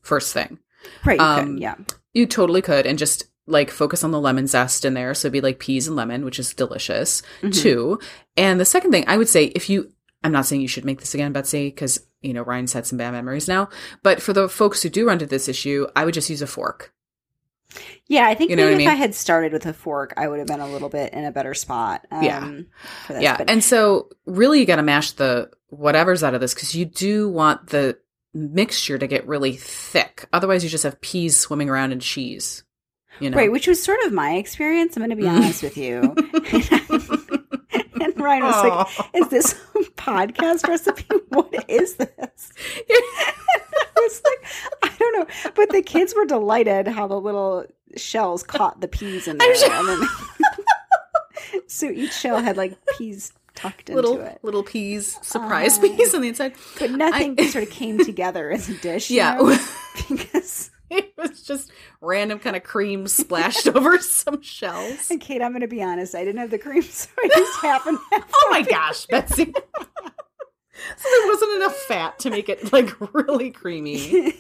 first 0.01 0.33
thing. 0.33 0.61
Right. 1.05 1.19
Um, 1.19 1.55
could. 1.55 1.63
Yeah. 1.63 1.75
You 2.15 2.27
totally 2.27 2.63
could, 2.63 2.87
and 2.87 2.99
just 2.99 3.25
like 3.49 3.71
focus 3.71 4.05
on 4.05 4.11
the 4.13 4.21
lemon 4.21 4.47
zest 4.47 4.85
in 4.85 4.95
there. 4.95 5.15
So 5.15 5.27
it'd 5.27 5.33
be 5.33 5.41
like 5.41 5.59
peas 5.59 5.87
and 5.89 5.97
lemon, 5.97 6.25
which 6.25 6.39
is 6.39 6.55
delicious 6.55 7.23
Mhm. 7.43 7.55
too. 7.55 7.99
And 8.37 8.61
the 8.61 8.65
second 8.65 8.91
thing 8.93 9.05
I 9.09 9.17
would 9.17 9.29
say, 9.29 9.45
if 9.47 9.69
you, 9.71 9.91
I'm 10.23 10.33
not 10.33 10.47
saying 10.47 10.61
you 10.63 10.69
should 10.69 10.85
make 10.85 11.01
this 11.01 11.15
again, 11.15 11.33
Betsy, 11.33 11.69
because 11.69 12.01
you 12.21 12.33
know 12.35 12.43
Ryan's 12.43 12.73
had 12.73 12.87
some 12.87 12.99
bad 12.99 13.13
memories 13.13 13.49
now. 13.49 13.69
But 14.03 14.21
for 14.23 14.33
the 14.33 14.49
folks 14.49 14.83
who 14.83 14.89
do 14.89 15.07
run 15.07 15.15
into 15.15 15.27
this 15.27 15.49
issue, 15.49 15.87
I 15.97 16.05
would 16.05 16.15
just 16.15 16.31
use 16.31 16.43
a 16.43 16.47
fork. 16.47 16.93
Yeah, 18.07 18.27
I 18.27 18.35
think 18.35 18.51
You 18.51 18.57
know 18.57 18.65
maybe 18.65 18.85
what 18.85 18.91
I 18.91 18.95
if 18.95 18.99
I 18.99 19.03
had 19.03 19.15
started 19.15 19.53
with 19.53 19.67
a 19.67 19.75
fork, 19.75 20.15
I 20.17 20.27
would 20.27 20.39
have 20.39 20.49
been 20.49 20.61
a 20.61 20.69
little 20.71 20.89
bit 20.89 21.13
in 21.13 21.25
a 21.25 21.31
better 21.31 21.53
spot. 21.55 22.07
Um, 22.11 22.23
Yeah. 22.25 22.51
This. 23.09 23.23
yeah, 23.23 23.37
But 23.37 23.51
and 23.51 23.63
so 23.63 24.09
really 24.25 24.61
you 24.61 24.67
got 24.67 24.77
to 24.77 24.83
mash 24.83 25.13
the 25.13 25.51
whatever's 25.69 26.23
out 26.25 26.35
of 26.35 26.41
this 26.41 26.55
because 26.55 26.75
you 26.75 26.87
do 26.87 27.29
want 27.29 27.69
the 27.69 27.99
mixture 28.33 28.97
to 28.99 29.07
get 29.07 29.27
really 29.29 29.57
thick. 29.57 30.27
Otherwise, 30.33 30.65
you 30.65 30.71
just 30.71 30.85
have 30.85 31.01
peas 31.03 31.37
swimming 31.39 31.69
around 31.69 31.93
in 31.93 32.01
cheese. 32.01 32.65
You 33.21 33.31
know, 33.31 33.37
Right, 33.37 33.51
which 33.51 33.67
was 33.67 33.83
sort 33.83 33.99
of 34.07 34.13
my 34.13 34.37
experience. 34.37 34.97
I'm 34.97 35.01
going 35.01 35.11
to 35.11 35.17
be 35.17 35.25
mm. 35.25 35.37
honest 35.37 35.63
with 35.63 35.77
you. 35.77 36.01
and 38.01 38.21
Ryan 38.21 38.43
was 38.45 38.65
like, 38.65 39.15
"Is 39.15 39.29
this 39.29 39.53
a 39.75 39.79
podcast 40.01 40.67
recipe? 40.69 41.05
What 41.29 41.53
is 41.69 41.97
this?" 41.97 42.53
I 42.89 43.91
was 43.97 44.23
like, 44.25 44.47
"I 44.83 44.91
don't 44.99 45.19
know," 45.19 45.51
but 45.55 45.71
the 45.71 45.83
kids 45.83 46.15
were 46.15 46.25
delighted 46.25 46.89
how 46.89 47.07
the 47.07 47.21
little 47.21 47.67
shells 47.97 48.43
caught 48.43 48.81
the 48.81 48.89
peas 48.89 49.29
in 49.29 49.39
there, 49.39 49.55
sure- 49.55 49.71
and 49.73 49.89
then 50.03 50.09
so 51.67 51.87
each 51.91 52.13
shell 52.13 52.39
had 52.41 52.57
like 52.57 52.77
peas 52.97 53.33
tucked 53.55 53.91
into 53.91 54.01
little 54.01 54.21
it, 54.21 54.39
little 54.43 54.63
peas, 54.63 55.19
surprise 55.23 55.79
Aw. 55.79 55.83
peas 55.83 56.15
on 56.15 56.23
the 56.23 56.29
inside. 56.29 56.55
but 56.79 56.91
nothing 56.93 57.35
I- 57.39 57.47
sort 57.49 57.65
of 57.65 57.71
came 57.71 58.03
together 58.05 58.51
as 58.51 58.69
a 58.69 58.75
dish. 58.75 59.11
you 59.11 59.17
Yeah. 59.19 59.35
know? 59.37 59.57
because. 60.09 60.71
it 60.99 61.13
was 61.17 61.43
just 61.43 61.71
random 62.01 62.39
kind 62.39 62.57
of 62.57 62.63
cream 62.63 63.07
splashed 63.09 63.69
over 63.75 63.99
some 63.99 64.43
shells. 64.43 65.11
And 65.11 65.21
Kate, 65.21 65.43
I'm 65.43 65.53
going 65.53 65.61
to 65.63 65.69
be 65.69 65.83
honest. 65.83 66.15
I 66.15 66.25
didn't 66.25 66.41
have 66.41 66.51
the 66.51 66.59
cream, 66.59 66.83
so 66.83 67.09
I 67.19 67.29
just 67.29 67.61
happened. 67.61 67.99
Oh 68.13 68.49
my 68.51 68.63
gosh, 68.63 69.07
Betsy. 69.07 69.53
so 70.97 71.09
there 71.11 71.27
wasn't 71.27 71.57
enough 71.57 71.77
fat 71.77 72.19
to 72.21 72.31
make 72.31 72.49
it 72.49 72.73
like 72.73 72.91
really 73.15 73.51
creamy. 73.51 74.33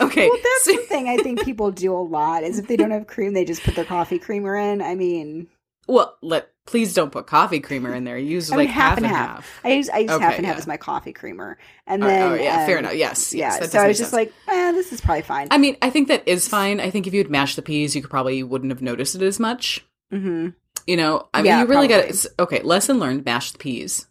Okay. 0.00 0.28
Well, 0.28 0.38
that's 0.42 0.64
so- 0.64 0.72
the 0.72 0.82
thing 0.88 1.08
I 1.08 1.16
think 1.18 1.44
people 1.44 1.70
do 1.70 1.94
a 1.94 1.98
lot 2.02 2.44
is 2.44 2.58
if 2.58 2.66
they 2.68 2.76
don't 2.76 2.90
have 2.90 3.06
cream, 3.06 3.32
they 3.34 3.44
just 3.44 3.62
put 3.62 3.74
their 3.74 3.84
coffee 3.84 4.18
creamer 4.18 4.54
in. 4.56 4.80
I 4.82 4.94
mean, 4.94 5.48
well, 5.88 6.16
let 6.22 6.51
please 6.66 6.94
don't 6.94 7.10
put 7.10 7.26
coffee 7.26 7.60
creamer 7.60 7.92
in 7.94 8.04
there. 8.04 8.16
Use 8.18 8.50
I 8.52 8.56
like 8.56 8.66
mean, 8.68 8.74
half 8.74 8.88
half, 8.90 8.98
and 8.98 9.06
half. 9.06 9.28
half. 9.36 9.60
I 9.64 9.68
use 9.72 9.88
I 9.90 9.98
use 9.98 10.10
half 10.10 10.22
Okay, 10.22 10.36
and 10.36 10.46
half 10.46 10.58
as 10.58 10.66
my 10.66 10.76
coffee 10.76 11.12
creamer, 11.12 11.58
and 11.86 12.02
Oh, 12.02 12.06
then 12.06 12.22
oh, 12.32 12.34
yeah, 12.34 12.66
fair 12.66 12.78
um, 12.78 12.84
enough. 12.84 12.94
Yes, 12.96 13.34
yes, 13.34 13.58
yeah. 13.60 13.66
So 13.66 13.78
I 13.80 13.88
was 13.88 13.98
just 13.98 14.10
sense. 14.10 14.30
like, 14.30 14.32
eh, 14.48 14.72
this 14.72 14.92
is 14.92 15.00
probably 15.00 15.22
fine. 15.22 15.48
I 15.50 15.58
mean, 15.58 15.76
I 15.82 15.90
think 15.90 16.08
that 16.08 16.22
is 16.26 16.46
fine. 16.48 16.80
I 16.80 16.90
think 16.90 17.06
if 17.06 17.12
you 17.14 17.18
had 17.18 17.30
mashed 17.30 17.56
the 17.56 17.62
peas, 17.62 17.94
you 17.96 18.02
could 18.02 18.10
probably 18.10 18.42
wouldn't 18.42 18.70
have 18.70 18.82
noticed 18.82 19.14
it 19.14 19.22
as 19.22 19.40
much. 19.40 19.84
hmm 20.10 20.50
You 20.86 20.96
know, 20.96 21.28
I 21.34 21.38
mean, 21.38 21.46
Yeah, 21.46 21.60
you 21.62 21.66
really 21.66 21.88
got 21.88 22.04
it. 22.04 22.26
Okay, 22.38 22.62
lesson 22.62 22.98
learned: 22.98 23.24
mash 23.24 23.50
the 23.52 23.58
peas. 23.58 24.06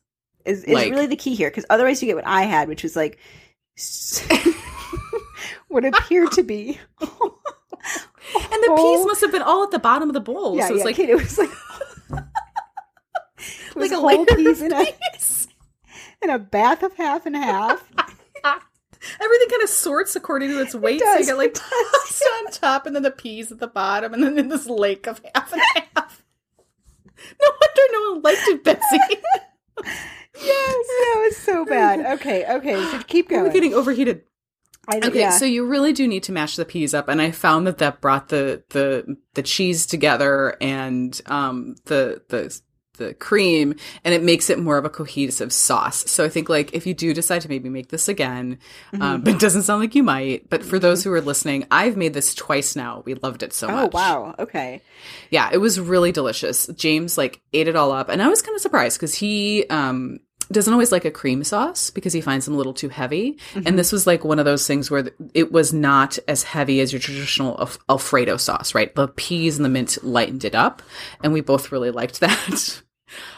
Is 0.45 0.63
is 0.63 0.73
like- 0.73 0.91
really 0.91 1.07
the 1.07 1.15
key 1.15 1.35
here 1.35 1.49
because 1.49 1.65
otherwise 1.69 2.01
you 2.01 2.07
get 2.07 2.15
what 2.15 2.27
I 2.27 2.43
had, 2.43 2.67
which 2.67 2.83
was 2.83 2.95
like 2.95 3.17
what 5.67 5.85
appeared 5.85 6.31
to 6.33 6.43
be. 6.43 6.79
And 8.33 8.63
the 8.63 8.73
peas 8.77 9.05
must 9.05 9.21
have 9.21 9.31
been 9.31 9.41
all 9.41 9.63
at 9.63 9.71
the 9.71 9.79
bottom 9.79 10.09
of 10.09 10.13
the 10.13 10.19
bowl. 10.21 10.55
yeah, 10.55 10.67
so 10.67 10.73
it's 10.75 10.79
yeah, 10.79 10.85
like 10.85 10.95
Kate, 10.95 11.09
it 11.09 11.15
was 11.15 11.37
like 11.37 11.49
like 13.75 13.91
a 13.91 13.99
whole 13.99 14.25
piece 14.25 14.61
in 14.61 14.73
a 14.73 14.85
in 16.21 16.29
a 16.29 16.39
bath 16.39 16.83
of 16.83 16.93
half 16.95 17.25
and 17.25 17.35
half. 17.35 17.83
Everything 19.19 19.49
kind 19.49 19.63
of 19.63 19.69
sorts 19.69 20.15
according 20.15 20.49
to 20.49 20.61
its 20.61 20.75
weight. 20.75 20.99
so 20.99 21.05
does, 21.05 21.19
you 21.21 21.25
get 21.25 21.37
like 21.37 21.55
pasta 21.55 22.25
on 22.45 22.51
top 22.51 22.85
and 22.85 22.95
then 22.95 23.03
the 23.03 23.11
peas 23.11 23.51
at 23.51 23.59
the 23.59 23.67
bottom 23.67 24.13
and 24.13 24.23
then 24.23 24.37
in 24.37 24.49
this 24.49 24.67
lake 24.67 25.07
of 25.07 25.21
half 25.33 25.51
and 25.51 25.61
half. 25.95 26.23
No 27.17 27.47
wonder 27.49 27.81
no 27.91 28.11
one 28.11 28.21
liked 28.21 28.47
it, 28.47 28.63
Betsy. 28.63 28.97
yes, 29.83 30.87
that 30.87 31.23
was 31.25 31.37
so 31.37 31.65
bad. 31.65 32.19
Okay, 32.19 32.45
okay, 32.55 32.75
so 32.91 32.99
keep 33.07 33.29
going. 33.29 33.43
We're 33.43 33.51
getting 33.51 33.73
overheated. 33.73 34.23
I, 34.87 34.97
Okay, 34.97 35.19
yeah. 35.19 35.29
so 35.31 35.45
you 35.45 35.65
really 35.65 35.93
do 35.93 36.07
need 36.07 36.23
to 36.23 36.31
mash 36.31 36.55
the 36.55 36.65
peas 36.65 36.93
up, 36.95 37.07
and 37.07 37.21
I 37.21 37.29
found 37.31 37.67
that 37.67 37.77
that 37.79 38.01
brought 38.01 38.29
the 38.29 38.63
the 38.69 39.17
the 39.35 39.43
cheese 39.43 39.85
together 39.85 40.57
and 40.59 41.19
um 41.27 41.75
the 41.85 42.23
the 42.29 42.59
the 43.05 43.13
cream, 43.15 43.75
and 44.03 44.13
it 44.13 44.23
makes 44.23 44.49
it 44.49 44.59
more 44.59 44.77
of 44.77 44.85
a 44.85 44.89
cohesive 44.89 45.51
sauce. 45.51 46.09
So 46.09 46.23
I 46.23 46.29
think 46.29 46.49
like 46.49 46.73
if 46.73 46.85
you 46.85 46.93
do 46.93 47.13
decide 47.13 47.41
to 47.41 47.49
maybe 47.49 47.69
make 47.69 47.89
this 47.89 48.07
again, 48.07 48.59
Mm-hmm. 48.93 49.01
um, 49.01 49.21
but 49.21 49.35
it 49.35 49.39
doesn't 49.39 49.63
sound 49.63 49.81
like 49.81 49.95
you 49.95 50.03
might. 50.03 50.49
But 50.49 50.63
for 50.63 50.79
those 50.79 51.03
who 51.03 51.11
are 51.13 51.21
listening, 51.21 51.65
I've 51.71 51.97
made 51.97 52.13
this 52.13 52.33
twice 52.35 52.75
now. 52.75 53.03
We 53.05 53.13
loved 53.15 53.43
it 53.43 53.53
so 53.53 53.67
oh 53.67 53.71
much. 53.71 53.91
Oh, 53.93 53.97
wow, 53.97 54.35
okay. 54.39 54.81
Yeah, 55.29 55.49
it 55.51 55.57
was 55.57 55.79
really 55.79 56.11
delicious. 56.11 56.67
James 56.75 57.17
like 57.17 57.41
ate 57.53 57.67
it 57.67 57.75
all 57.75 57.91
up, 57.91 58.09
and 58.09 58.21
I 58.21 58.27
was 58.27 58.41
kind 58.41 58.55
of 58.55 58.61
surprised 58.61 58.97
because 58.97 59.13
he 59.15 59.65
um 59.69 60.19
doesn't 60.51 60.73
always 60.73 60.91
like 60.91 61.05
a 61.05 61.11
cream 61.11 61.45
sauce 61.45 61.89
because 61.91 62.11
he 62.11 62.19
finds 62.19 62.43
them 62.45 62.53
a 62.55 62.57
little 62.57 62.73
too 62.73 62.89
heavy. 62.89 63.37
Mm-hmm. 63.53 63.67
And 63.67 63.79
this 63.79 63.93
was 63.93 64.05
like 64.05 64.25
one 64.25 64.37
of 64.37 64.43
those 64.43 64.67
things 64.67 64.91
where 64.91 65.09
it 65.33 65.49
was 65.53 65.71
not 65.71 66.19
as 66.27 66.43
heavy 66.43 66.81
as 66.81 66.91
your 66.91 66.99
traditional 66.99 67.55
Alf- 67.57 67.79
Alfredo 67.87 68.35
sauce, 68.35 68.75
right? 68.75 68.93
The 68.93 69.07
peas 69.07 69.55
and 69.55 69.63
the 69.63 69.69
mint 69.69 69.97
lightened 70.03 70.43
it 70.43 70.53
up, 70.53 70.81
and 71.23 71.31
we 71.31 71.39
both 71.39 71.71
really 71.71 71.91
liked 71.91 72.19
that. 72.19 72.81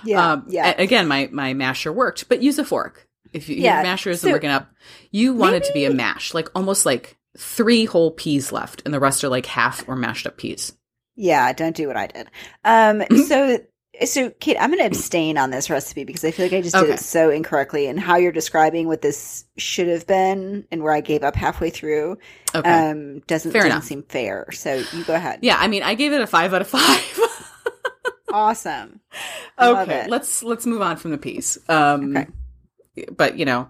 Yeah, 0.04 0.32
um, 0.34 0.46
yeah. 0.48 0.74
again, 0.78 1.08
my 1.08 1.30
my 1.32 1.54
masher 1.54 1.92
worked, 1.92 2.30
but 2.30 2.42
use 2.42 2.60
a 2.60 2.66
fork 2.66 3.08
if 3.34 3.50
you, 3.50 3.56
Yeah, 3.56 3.76
your 3.76 3.84
masher 3.84 4.10
isn't 4.12 4.28
so 4.28 4.34
working 4.34 4.50
up. 4.50 4.70
You 5.12 5.34
want 5.34 5.56
it 5.56 5.64
to 5.66 5.74
be 5.74 5.86
a 5.86 5.94
mash, 5.94 6.34
like 6.34 6.50
almost 6.56 6.86
like 6.86 7.18
three 7.38 7.86
whole 7.86 8.12
peas 8.12 8.52
left, 8.52 8.82
and 8.86 8.94
the 8.94 9.00
rest 9.00 9.24
are 9.24 9.30
like 9.30 9.46
half 9.46 9.88
or 9.88 9.96
mashed 9.96 10.28
up 10.28 10.38
peas. 10.38 10.74
Yeah, 11.16 11.52
don't 11.54 11.76
do 11.76 11.88
what 11.88 11.98
I 11.98 12.08
did. 12.08 12.28
Um, 12.64 13.04
so, 13.28 13.60
so 14.06 14.30
Kate, 14.40 14.58
I'm 14.60 14.70
going 14.70 14.80
to 14.80 14.86
abstain 14.88 15.38
on 15.38 15.52
this 15.52 15.70
recipe 15.70 16.04
because 16.04 16.24
I 16.24 16.32
feel 16.32 16.46
like 16.46 16.54
I 16.54 16.62
just 16.62 16.76
did 16.76 16.90
it 16.90 17.00
so 17.00 17.30
incorrectly. 17.30 17.88
And 17.88 18.00
how 18.00 18.18
you're 18.18 18.32
describing 18.32 18.88
what 18.88 19.02
this 19.02 19.46
should 19.58 19.88
have 19.88 20.08
been, 20.08 20.66
and 20.72 20.84
where 20.84 20.94
I 20.94 21.02
gave 21.02 21.24
up 21.24 21.36
halfway 21.36 21.70
through, 21.70 22.18
Okay. 22.56 22.70
um, 22.70 23.20
doesn't 23.22 23.52
Fair 23.52 23.64
doesn't 23.64 23.84
seem 23.84 24.04
fair. 24.04 24.48
So 24.52 24.84
you 24.94 25.04
go 25.06 25.14
ahead. 25.14 25.40
Yeah, 25.42 25.58
I 25.60 25.68
mean, 25.68 25.84
I 25.84 25.96
gave 25.96 26.14
it 26.14 26.22
a 26.22 26.28
five 26.28 26.54
out 26.54 26.62
of 26.62 26.68
five. 26.70 27.20
Awesome. 28.34 29.00
Okay, 29.60 30.08
let's 30.10 30.42
let's 30.44 30.66
move 30.66 30.82
on 30.82 30.98
from 30.98 31.12
the 31.12 31.18
piece. 31.20 31.58
Um, 31.70 32.18
Okay. 32.18 32.28
but 33.16 33.38
you 33.38 33.46
know, 33.46 33.70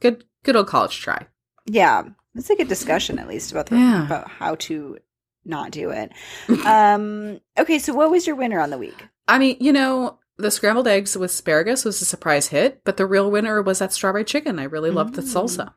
good 0.00 0.24
good 0.44 0.54
old 0.54 0.68
college 0.68 1.00
try. 1.00 1.26
Yeah, 1.64 2.04
it's 2.34 2.50
a 2.50 2.56
good 2.56 2.68
discussion 2.68 3.18
at 3.18 3.26
least 3.26 3.50
about 3.50 3.66
the, 3.66 3.76
Yeah. 3.76 4.04
about 4.04 4.28
how 4.30 4.54
to 4.56 4.98
not 5.46 5.70
do 5.70 5.90
it. 5.90 6.12
um. 6.66 7.40
Okay, 7.58 7.78
so 7.78 7.94
what 7.94 8.10
was 8.10 8.26
your 8.26 8.36
winner 8.36 8.60
on 8.60 8.70
the 8.70 8.78
week? 8.78 9.02
I 9.26 9.38
mean, 9.38 9.56
you 9.60 9.72
know, 9.72 10.18
the 10.36 10.50
scrambled 10.50 10.86
eggs 10.86 11.16
with 11.16 11.30
asparagus 11.30 11.84
was 11.84 12.00
a 12.02 12.04
surprise 12.04 12.48
hit, 12.48 12.82
but 12.84 12.98
the 12.98 13.06
real 13.06 13.30
winner 13.30 13.62
was 13.62 13.78
that 13.78 13.92
strawberry 13.94 14.24
chicken. 14.24 14.58
I 14.58 14.64
really 14.64 14.90
loved 14.90 15.14
the 15.14 15.22
Mm. 15.22 15.32
salsa. 15.32 15.72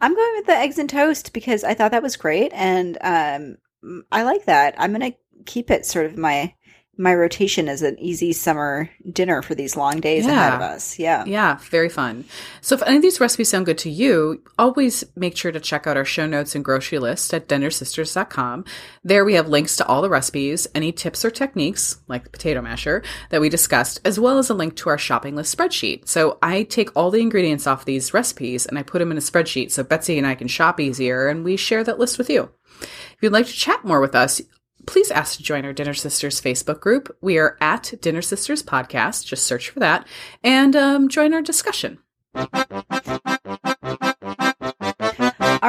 I'm 0.00 0.14
going 0.14 0.34
with 0.36 0.46
the 0.46 0.52
eggs 0.56 0.78
and 0.78 0.88
toast 0.88 1.32
because 1.32 1.64
I 1.64 1.74
thought 1.74 1.90
that 1.90 2.02
was 2.02 2.16
great, 2.16 2.52
and 2.54 2.96
um, 3.02 4.04
I 4.12 4.22
like 4.22 4.44
that. 4.44 4.76
I'm 4.78 4.92
going 4.94 5.12
to 5.12 5.18
keep 5.44 5.70
it 5.70 5.84
sort 5.84 6.06
of 6.06 6.16
my 6.16 6.54
my 7.00 7.14
rotation 7.14 7.66
is 7.66 7.80
an 7.80 7.98
easy 7.98 8.30
summer 8.30 8.90
dinner 9.10 9.40
for 9.40 9.54
these 9.54 9.74
long 9.74 10.00
days 10.00 10.26
ahead 10.26 10.52
of 10.52 10.60
us. 10.60 10.98
Yeah. 10.98 11.24
Yeah, 11.24 11.56
very 11.70 11.88
fun. 11.88 12.26
So 12.60 12.74
if 12.74 12.82
any 12.82 12.96
of 12.96 13.02
these 13.02 13.20
recipes 13.20 13.48
sound 13.48 13.64
good 13.64 13.78
to 13.78 13.90
you, 13.90 14.42
always 14.58 15.02
make 15.16 15.34
sure 15.34 15.50
to 15.50 15.60
check 15.60 15.86
out 15.86 15.96
our 15.96 16.04
show 16.04 16.26
notes 16.26 16.54
and 16.54 16.62
grocery 16.62 16.98
list 16.98 17.32
at 17.32 17.48
dinnersisters.com. 17.48 18.66
There 19.02 19.24
we 19.24 19.32
have 19.34 19.48
links 19.48 19.76
to 19.76 19.86
all 19.86 20.02
the 20.02 20.10
recipes, 20.10 20.66
any 20.74 20.92
tips 20.92 21.24
or 21.24 21.30
techniques, 21.30 22.00
like 22.06 22.24
the 22.24 22.30
potato 22.30 22.60
masher, 22.60 23.02
that 23.30 23.40
we 23.40 23.48
discussed, 23.48 24.02
as 24.04 24.20
well 24.20 24.36
as 24.36 24.50
a 24.50 24.54
link 24.54 24.76
to 24.76 24.90
our 24.90 24.98
shopping 24.98 25.34
list 25.34 25.56
spreadsheet. 25.56 26.06
So 26.06 26.36
I 26.42 26.64
take 26.64 26.94
all 26.94 27.10
the 27.10 27.22
ingredients 27.22 27.66
off 27.66 27.86
these 27.86 28.12
recipes 28.12 28.66
and 28.66 28.78
I 28.78 28.82
put 28.82 28.98
them 28.98 29.10
in 29.10 29.16
a 29.16 29.22
spreadsheet 29.22 29.70
so 29.70 29.82
Betsy 29.82 30.18
and 30.18 30.26
I 30.26 30.34
can 30.34 30.48
shop 30.48 30.78
easier 30.78 31.28
and 31.28 31.44
we 31.44 31.56
share 31.56 31.82
that 31.82 31.98
list 31.98 32.18
with 32.18 32.28
you. 32.28 32.50
If 32.82 33.16
you'd 33.22 33.32
like 33.32 33.46
to 33.46 33.52
chat 33.52 33.86
more 33.86 34.00
with 34.00 34.14
us, 34.14 34.42
please 34.90 35.10
ask 35.12 35.36
to 35.36 35.42
join 35.44 35.64
our 35.64 35.72
Dinner 35.72 35.94
Sisters 35.94 36.40
Facebook 36.40 36.80
group. 36.80 37.16
We 37.20 37.38
are 37.38 37.56
at 37.60 37.94
Dinner 38.00 38.22
Sisters 38.22 38.60
Podcast. 38.60 39.24
Just 39.24 39.46
search 39.46 39.70
for 39.70 39.78
that 39.78 40.04
and 40.42 40.74
um, 40.74 41.08
join 41.08 41.32
our 41.32 41.42
discussion. 41.42 41.98
All 42.34 42.50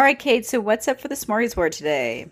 right, 0.01 0.17
Kate. 0.17 0.45
So 0.47 0.59
what's 0.59 0.87
up 0.87 0.99
for 0.99 1.07
the 1.07 1.13
smorgasbord 1.15 1.71
today? 1.71 2.31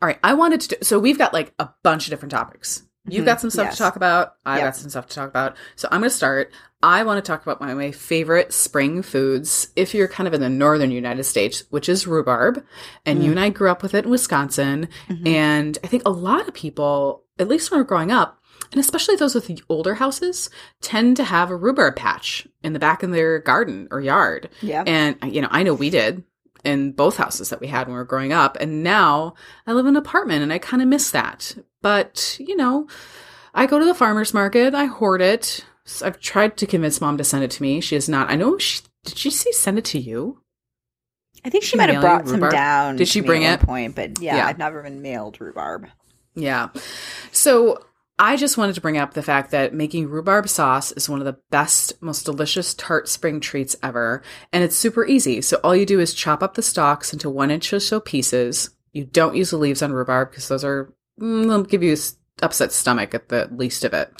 All 0.00 0.06
right, 0.06 0.18
I 0.22 0.34
wanted 0.34 0.60
to. 0.62 0.68
Do, 0.68 0.76
so 0.82 0.98
we've 1.00 1.18
got 1.18 1.32
like 1.32 1.52
a 1.58 1.68
bunch 1.82 2.06
of 2.06 2.10
different 2.10 2.30
topics. 2.32 2.84
You've 3.08 3.24
Mhm, 3.24 3.26
got 3.26 3.40
some 3.40 3.50
stuff 3.50 3.66
yes. 3.66 3.76
to 3.76 3.82
talk 3.82 3.96
about. 3.96 4.34
I've 4.46 4.58
Yep. 4.58 4.66
got 4.66 4.76
some 4.76 4.90
stuff 4.90 5.06
to 5.08 5.14
talk 5.16 5.28
about. 5.28 5.56
So 5.74 5.88
I'm 5.90 6.00
going 6.02 6.10
to 6.10 6.16
start. 6.16 6.52
I 6.82 7.04
want 7.04 7.24
to 7.24 7.28
talk 7.28 7.42
about 7.42 7.60
my, 7.60 7.74
my 7.74 7.92
favorite 7.92 8.52
spring 8.52 9.02
foods. 9.02 9.68
If 9.76 9.94
you're 9.94 10.08
kind 10.08 10.26
of 10.26 10.34
in 10.34 10.40
the 10.40 10.48
northern 10.48 10.90
United 10.90 11.24
States, 11.24 11.64
which 11.70 11.88
is 11.88 12.06
rhubarb, 12.06 12.64
and 13.06 13.22
you 13.22 13.28
Mm. 13.28 13.32
and 13.32 13.40
I 13.40 13.48
grew 13.50 13.70
up 13.70 13.82
with 13.82 13.94
it 13.94 14.04
in 14.04 14.10
Wisconsin, 14.10 14.88
Mhm. 15.08 15.26
and 15.28 15.78
I 15.84 15.86
think 15.86 16.02
a 16.04 16.10
lot 16.10 16.46
of 16.48 16.54
people, 16.54 17.22
at 17.38 17.46
least 17.48 17.70
when 17.70 17.78
we're 17.78 17.84
growing 17.84 18.10
up, 18.10 18.38
and 18.72 18.80
especially 18.80 19.16
those 19.16 19.34
with 19.34 19.46
the 19.46 19.62
older 19.68 19.94
houses, 19.96 20.50
tend 20.80 21.16
to 21.18 21.24
have 21.24 21.50
a 21.50 21.56
rhubarb 21.56 21.94
patch 21.96 22.48
in 22.64 22.72
the 22.72 22.78
back 22.78 23.02
of 23.02 23.10
their 23.10 23.38
garden 23.38 23.86
or 23.90 24.00
yard. 24.00 24.48
yeah. 24.60 24.82
And, 24.86 25.16
you 25.24 25.40
know, 25.40 25.48
I 25.50 25.62
know 25.62 25.74
we 25.74 25.90
did 25.90 26.24
in 26.64 26.92
both 26.92 27.16
houses 27.16 27.50
that 27.50 27.60
we 27.60 27.66
had 27.66 27.86
when 27.86 27.94
we 27.94 27.98
were 27.98 28.04
growing 28.04 28.32
up. 28.32 28.56
And 28.60 28.82
now 28.82 29.34
I 29.66 29.72
live 29.72 29.84
in 29.86 29.90
an 29.96 29.96
apartment 29.96 30.42
and 30.42 30.52
I 30.52 30.58
kind 30.58 30.80
of 30.82 30.88
miss 30.88 31.10
that. 31.10 31.56
But, 31.82 32.36
you 32.40 32.56
know, 32.56 32.86
I 33.54 33.66
go 33.66 33.78
to 33.78 33.84
the 33.84 33.94
farmer's 33.94 34.32
market, 34.32 34.74
I 34.74 34.84
hoard 34.86 35.20
it. 35.20 35.64
So 35.84 36.06
I've 36.06 36.20
tried 36.20 36.56
to 36.58 36.66
convince 36.66 37.00
mom 37.00 37.18
to 37.18 37.24
send 37.24 37.44
it 37.44 37.50
to 37.52 37.62
me. 37.62 37.80
She 37.80 37.96
is 37.96 38.08
not. 38.08 38.30
I 38.30 38.36
know 38.36 38.58
she, 38.58 38.82
did 39.04 39.18
she 39.18 39.30
say 39.30 39.50
send 39.52 39.78
it 39.78 39.84
to 39.86 39.98
you? 39.98 40.40
I 41.44 41.50
think 41.50 41.64
she 41.64 41.70
she 41.70 41.76
might 41.76 41.90
have 41.90 42.00
brought 42.00 42.26
some 42.26 42.34
rhubarb? 42.34 42.52
down. 42.52 42.96
Did 42.96 43.08
she 43.08 43.20
bring 43.20 43.44
at 43.44 43.62
it? 43.62 43.66
point? 43.66 43.96
But 43.96 44.20
yeah, 44.20 44.36
Yeah. 44.36 44.46
I've 44.46 44.58
never 44.58 44.82
been 44.82 45.02
mailed 45.02 45.40
rhubarb. 45.40 45.88
Yeah. 46.34 46.68
So 47.32 47.84
I 48.18 48.36
just 48.36 48.56
wanted 48.56 48.76
to 48.76 48.80
bring 48.80 48.96
up 48.98 49.14
the 49.14 49.22
fact 49.22 49.50
that 49.50 49.74
making 49.74 50.08
rhubarb 50.08 50.48
sauce 50.48 50.92
is 50.92 51.08
one 51.08 51.18
of 51.20 51.24
the 51.24 51.38
best, 51.50 52.00
most 52.00 52.24
delicious 52.24 52.74
tart 52.74 53.08
spring 53.08 53.40
treats 53.40 53.74
ever. 53.82 54.22
And 54.52 54.62
it's 54.62 54.76
super 54.76 55.04
easy. 55.04 55.40
So 55.42 55.58
all 55.64 55.74
you 55.74 55.86
do 55.86 55.98
is 55.98 56.14
chop 56.14 56.42
up 56.42 56.54
the 56.54 56.62
stalks 56.62 57.12
into 57.12 57.28
one 57.28 57.50
inch 57.50 57.72
or 57.72 57.80
so 57.80 57.98
pieces. 57.98 58.70
You 58.92 59.04
don't 59.04 59.34
use 59.34 59.50
the 59.50 59.56
leaves 59.56 59.82
on 59.82 59.92
rhubarb 59.92 60.30
because 60.30 60.46
those 60.46 60.62
are, 60.64 60.94
mm, 61.20 61.48
they'll 61.48 61.64
give 61.64 61.82
you 61.82 61.96
upset 62.42 62.70
stomach 62.72 63.14
at 63.14 63.28
the 63.28 63.48
least 63.50 63.84
of 63.84 63.92
it. 63.92 64.12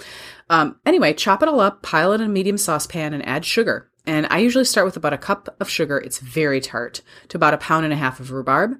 Um, 0.53 0.77
anyway, 0.85 1.15
chop 1.15 1.43
it 1.43 1.49
all 1.49 1.61
up, 1.61 1.83
pile 1.83 2.12
it 2.12 2.21
in 2.21 2.27
a 2.27 2.29
medium 2.29 2.59
saucepan, 2.59 3.15
and 3.15 3.27
add 3.27 3.47
sugar. 3.47 3.91
And 4.07 4.27
I 4.29 4.38
usually 4.38 4.67
start 4.67 4.85
with 4.85 4.99
about 4.99 5.15
a 5.15 5.19
cup 5.19 5.57
of 5.59 5.71
sugar. 5.71 5.97
It's 5.97 6.19
very 6.19 6.61
tart 6.61 7.01
to 7.29 7.38
about 7.38 7.55
a 7.55 7.59
pound 7.59 7.87
and 7.87 7.93
a 7.93 7.97
half 7.97 8.21
of 8.21 8.31
rhubarb. 8.31 8.73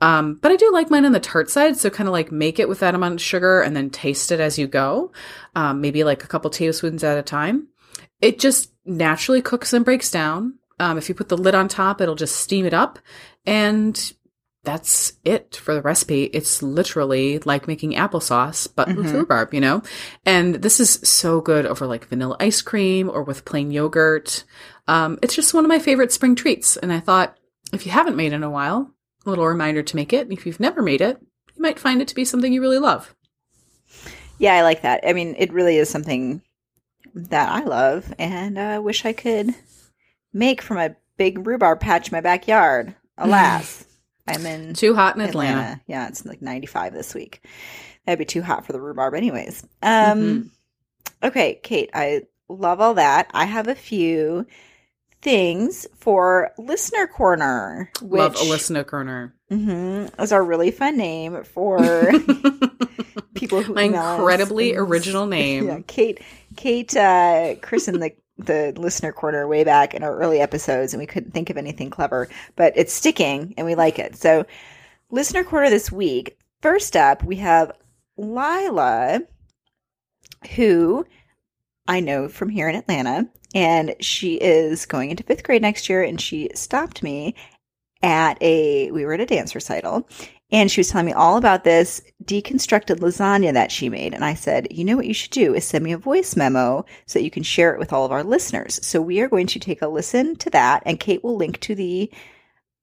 Um, 0.00 0.40
but 0.42 0.50
I 0.50 0.56
do 0.56 0.72
like 0.72 0.90
mine 0.90 1.04
on 1.04 1.12
the 1.12 1.20
tart 1.20 1.50
side, 1.50 1.76
so 1.76 1.88
kind 1.88 2.08
of 2.08 2.12
like 2.12 2.32
make 2.32 2.58
it 2.58 2.68
with 2.68 2.80
that 2.80 2.96
amount 2.96 3.14
of 3.14 3.20
sugar 3.20 3.60
and 3.60 3.76
then 3.76 3.90
taste 3.90 4.32
it 4.32 4.40
as 4.40 4.58
you 4.58 4.66
go, 4.66 5.12
um, 5.54 5.80
maybe 5.80 6.02
like 6.02 6.24
a 6.24 6.26
couple 6.26 6.50
tablespoons 6.50 7.04
at 7.04 7.16
a 7.16 7.22
time. 7.22 7.68
It 8.20 8.40
just 8.40 8.72
naturally 8.84 9.40
cooks 9.40 9.72
and 9.72 9.84
breaks 9.84 10.10
down. 10.10 10.54
Um, 10.80 10.98
if 10.98 11.08
you 11.08 11.14
put 11.14 11.28
the 11.28 11.38
lid 11.38 11.54
on 11.54 11.68
top, 11.68 12.00
it'll 12.00 12.16
just 12.16 12.36
steam 12.36 12.66
it 12.66 12.74
up, 12.74 12.98
and 13.46 14.12
that's 14.64 15.12
it 15.24 15.56
for 15.56 15.74
the 15.74 15.82
recipe. 15.82 16.24
It's 16.24 16.62
literally 16.62 17.38
like 17.40 17.68
making 17.68 17.92
applesauce, 17.92 18.66
but 18.74 18.88
with 18.88 19.06
Mhm. 19.06 19.12
rhubarb, 19.14 19.54
you 19.54 19.60
know? 19.60 19.82
And 20.24 20.56
this 20.56 20.80
is 20.80 20.90
so 21.04 21.40
good 21.40 21.66
over 21.66 21.86
like 21.86 22.06
vanilla 22.08 22.36
ice 22.40 22.62
cream 22.62 23.08
or 23.10 23.22
with 23.22 23.44
plain 23.44 23.70
yogurt. 23.70 24.44
Um, 24.88 25.18
it's 25.22 25.34
just 25.34 25.54
one 25.54 25.64
of 25.64 25.68
my 25.68 25.78
favorite 25.78 26.12
spring 26.12 26.34
treats. 26.34 26.76
And 26.76 26.92
I 26.92 27.00
thought, 27.00 27.36
if 27.72 27.86
you 27.86 27.92
haven't 27.92 28.16
made 28.16 28.32
it 28.32 28.36
in 28.36 28.42
a 28.42 28.50
while, 28.50 28.90
a 29.24 29.30
little 29.30 29.46
reminder 29.46 29.82
to 29.82 29.96
make 29.96 30.12
it. 30.12 30.30
If 30.30 30.46
you've 30.46 30.60
never 30.60 30.82
made 30.82 31.00
it, 31.00 31.18
you 31.54 31.62
might 31.62 31.78
find 31.78 32.00
it 32.02 32.08
to 32.08 32.14
be 32.14 32.24
something 32.24 32.52
you 32.52 32.60
really 32.60 32.78
love. 32.78 33.14
Yeah, 34.38 34.54
I 34.54 34.62
like 34.62 34.82
that. 34.82 35.04
I 35.06 35.12
mean, 35.12 35.34
it 35.38 35.52
really 35.52 35.76
is 35.76 35.88
something 35.88 36.42
that 37.14 37.48
I 37.50 37.62
love, 37.64 38.12
and 38.18 38.58
I 38.58 38.80
wish 38.80 39.04
I 39.04 39.12
could 39.12 39.54
make 40.32 40.60
from 40.60 40.78
a 40.78 40.96
big 41.16 41.46
rhubarb 41.46 41.78
patch 41.80 42.08
in 42.08 42.16
my 42.16 42.20
backyard. 42.20 42.94
Alas, 43.18 43.84
I'm 44.26 44.44
in 44.46 44.74
Too 44.74 44.94
hot 44.94 45.16
in 45.16 45.22
Atlanta. 45.22 45.58
Atlanta. 45.60 45.80
Yeah, 45.86 46.08
it's 46.08 46.24
like 46.24 46.40
95 46.42 46.92
this 46.94 47.14
week. 47.14 47.44
That'd 48.06 48.18
be 48.18 48.24
too 48.24 48.42
hot 48.42 48.66
for 48.66 48.72
the 48.72 48.80
rhubarb, 48.80 49.14
anyways. 49.14 49.62
Um, 49.82 50.20
Mhm. 50.20 50.50
Okay, 51.22 51.60
Kate, 51.62 51.90
I 51.94 52.22
love 52.48 52.80
all 52.80 52.94
that. 52.94 53.30
I 53.32 53.44
have 53.46 53.68
a 53.68 53.74
few 53.74 54.46
things 55.22 55.86
for 55.98 56.52
listener 56.58 57.06
corner, 57.06 57.90
which 58.02 58.18
Love 58.18 58.36
a 58.36 58.44
listener 58.44 58.84
corner. 58.84 59.34
Mm-hmm, 59.50 60.20
is 60.20 60.32
our 60.32 60.44
really 60.44 60.70
fun 60.70 60.96
name 60.98 61.44
for 61.44 62.10
people 63.34 63.62
who 63.62 63.72
My 63.74 63.82
incredibly 63.84 64.74
original 64.76 65.26
name. 65.38 65.66
Yeah, 65.66 65.80
Kate, 65.86 66.20
Kate, 66.56 66.94
uh, 66.96 67.54
christened 67.62 68.02
the 68.02 68.12
the 68.36 68.72
listener 68.76 69.12
corner 69.12 69.46
way 69.46 69.64
back 69.64 69.94
in 69.94 70.02
our 70.02 70.18
early 70.18 70.40
episodes, 70.40 70.92
and 70.92 71.00
we 71.00 71.06
couldn't 71.06 71.32
think 71.32 71.50
of 71.50 71.56
anything 71.56 71.90
clever, 71.90 72.28
but 72.56 72.72
it's 72.76 72.92
sticking, 72.92 73.54
and 73.56 73.66
we 73.66 73.74
like 73.74 73.98
it. 73.98 74.16
So, 74.16 74.44
listener 75.10 75.44
corner 75.44 75.70
this 75.70 75.92
week. 75.92 76.36
First 76.60 76.96
up, 76.96 77.22
we 77.22 77.36
have 77.36 77.72
Lila, 78.16 79.20
who 80.56 81.06
I 81.86 82.00
know 82.00 82.28
from 82.28 82.48
here 82.48 82.68
in 82.68 82.76
Atlanta, 82.76 83.28
and 83.54 83.94
she 84.00 84.34
is 84.34 84.86
going 84.86 85.10
into 85.10 85.22
fifth 85.22 85.44
grade 85.44 85.62
next 85.62 85.88
year, 85.88 86.02
and 86.02 86.20
she 86.20 86.50
stopped 86.54 87.02
me 87.02 87.34
at 88.02 88.36
a 88.42 88.90
we 88.90 89.04
were 89.04 89.14
at 89.14 89.20
a 89.20 89.26
dance 89.26 89.54
recital 89.54 90.06
and 90.50 90.70
she 90.70 90.80
was 90.80 90.88
telling 90.88 91.06
me 91.06 91.12
all 91.12 91.36
about 91.36 91.64
this 91.64 92.02
deconstructed 92.24 93.00
lasagna 93.00 93.52
that 93.52 93.72
she 93.72 93.88
made. 93.88 94.14
And 94.14 94.24
i 94.24 94.34
said 94.34 94.68
you 94.70 94.84
know 94.84 94.96
what 94.96 95.06
you 95.06 95.14
should 95.14 95.30
do 95.30 95.54
is 95.54 95.64
send 95.64 95.84
me 95.84 95.92
a 95.92 95.98
voice 95.98 96.36
memo 96.36 96.84
so 97.06 97.18
that 97.18 97.24
you 97.24 97.30
can 97.30 97.42
share 97.42 97.74
it 97.74 97.78
with 97.78 97.92
all 97.92 98.04
of 98.04 98.12
our 98.12 98.24
listeners. 98.24 98.78
So 98.86 99.00
we 99.00 99.20
are 99.20 99.28
going 99.28 99.46
to 99.48 99.58
take 99.58 99.82
a 99.82 99.88
listen 99.88 100.36
to 100.36 100.50
that 100.50 100.82
and 100.86 101.00
kate 101.00 101.24
will 101.24 101.36
link 101.36 101.60
to 101.60 101.74
the 101.74 102.10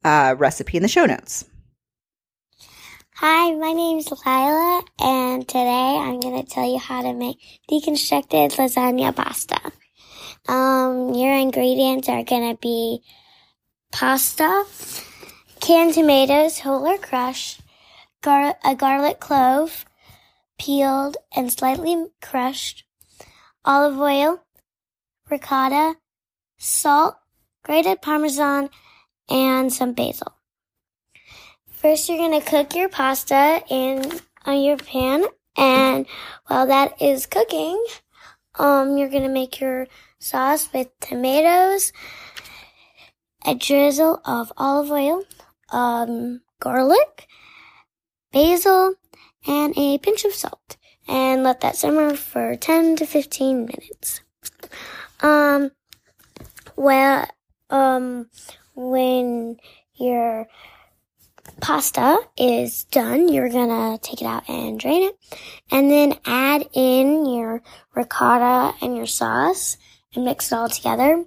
uh, 0.03 0.35
recipe 0.37 0.77
in 0.77 0.83
the 0.83 0.89
show 0.89 1.05
notes. 1.05 1.45
Hi, 3.15 3.53
my 3.53 3.71
name's 3.71 4.09
Lila, 4.09 4.81
and 4.99 5.47
today 5.47 5.95
I'm 6.01 6.19
going 6.19 6.43
to 6.43 6.49
tell 6.49 6.67
you 6.67 6.79
how 6.79 7.03
to 7.03 7.13
make 7.13 7.37
deconstructed 7.69 8.55
lasagna 8.55 9.15
pasta. 9.15 9.71
Um, 10.47 11.13
your 11.13 11.31
ingredients 11.31 12.09
are 12.09 12.23
going 12.23 12.49
to 12.49 12.59
be 12.59 13.03
pasta, 13.91 14.65
canned 15.61 15.93
tomatoes, 15.93 16.59
whole 16.59 16.87
or 16.87 16.97
crushed, 16.97 17.61
gar- 18.21 18.57
a 18.65 18.75
garlic 18.75 19.19
clove, 19.19 19.85
peeled 20.59 21.17
and 21.35 21.53
slightly 21.53 22.07
crushed, 22.19 22.83
olive 23.63 23.97
oil, 23.99 24.43
ricotta, 25.29 25.95
salt, 26.57 27.15
grated 27.63 28.01
parmesan, 28.01 28.69
and 29.29 29.71
some 29.71 29.93
basil. 29.93 30.33
First, 31.69 32.09
you're 32.09 32.17
going 32.17 32.39
to 32.39 32.47
cook 32.47 32.75
your 32.75 32.89
pasta 32.89 33.63
in 33.69 34.19
on 34.45 34.61
your 34.61 34.77
pan, 34.77 35.25
and 35.55 36.07
while 36.47 36.65
that 36.65 36.99
is 36.99 37.27
cooking, 37.27 37.83
um, 38.55 38.97
you're 38.97 39.09
going 39.09 39.23
to 39.23 39.29
make 39.29 39.59
your 39.59 39.87
sauce 40.17 40.69
with 40.73 40.87
tomatoes, 40.99 41.93
a 43.45 43.53
drizzle 43.53 44.21
of 44.25 44.51
olive 44.57 44.91
oil, 44.91 45.23
um, 45.71 46.41
garlic, 46.59 47.27
basil, 48.31 48.95
and 49.47 49.73
a 49.77 49.97
pinch 49.97 50.25
of 50.25 50.33
salt, 50.33 50.77
and 51.07 51.43
let 51.43 51.61
that 51.61 51.75
simmer 51.75 52.15
for 52.15 52.55
10 52.55 52.97
to 52.97 53.05
15 53.05 53.65
minutes. 53.65 54.21
Um, 55.21 55.71
well, 56.75 57.27
um, 57.69 58.27
when 58.75 59.57
your 59.95 60.47
pasta 61.59 62.19
is 62.37 62.85
done, 62.85 63.29
you're 63.31 63.49
gonna 63.49 63.97
take 63.99 64.21
it 64.21 64.25
out 64.25 64.47
and 64.49 64.79
drain 64.79 65.03
it, 65.03 65.17
and 65.69 65.91
then 65.91 66.19
add 66.25 66.67
in 66.73 67.25
your 67.25 67.61
ricotta 67.93 68.75
and 68.81 68.95
your 68.95 69.05
sauce 69.05 69.77
and 70.13 70.25
mix 70.25 70.51
it 70.51 70.55
all 70.55 70.69
together, 70.69 71.23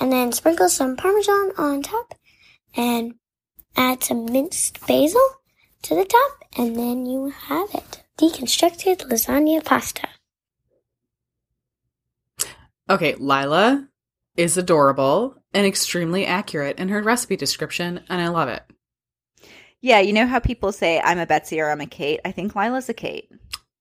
and 0.00 0.12
then 0.12 0.32
sprinkle 0.32 0.68
some 0.68 0.96
parmesan 0.96 1.52
on 1.56 1.82
top, 1.82 2.14
and 2.76 3.14
add 3.76 4.02
some 4.04 4.26
minced 4.26 4.84
basil 4.86 5.20
to 5.82 5.94
the 5.94 6.04
top, 6.04 6.44
and 6.56 6.76
then 6.76 7.06
you 7.06 7.28
have 7.30 7.68
it. 7.74 8.02
Deconstructed 8.18 9.08
lasagna 9.10 9.64
pasta. 9.64 10.08
Okay, 12.88 13.14
Lila 13.14 13.88
is 14.36 14.56
adorable 14.56 15.36
and 15.52 15.66
extremely 15.66 16.26
accurate 16.26 16.78
in 16.78 16.88
her 16.88 17.02
recipe 17.02 17.36
description, 17.36 18.00
and 18.08 18.20
I 18.20 18.28
love 18.28 18.48
it. 18.48 18.62
yeah 19.80 20.00
you 20.00 20.12
know 20.12 20.26
how 20.26 20.38
people 20.40 20.72
say 20.72 21.00
i'm 21.00 21.18
a 21.18 21.26
betsy 21.26 21.60
or 21.60 21.70
i'm 21.70 21.80
a 21.80 21.86
kate 21.86 22.20
i 22.24 22.32
think 22.32 22.54
lila's 22.56 22.88
a 22.88 22.94
kate 22.94 23.30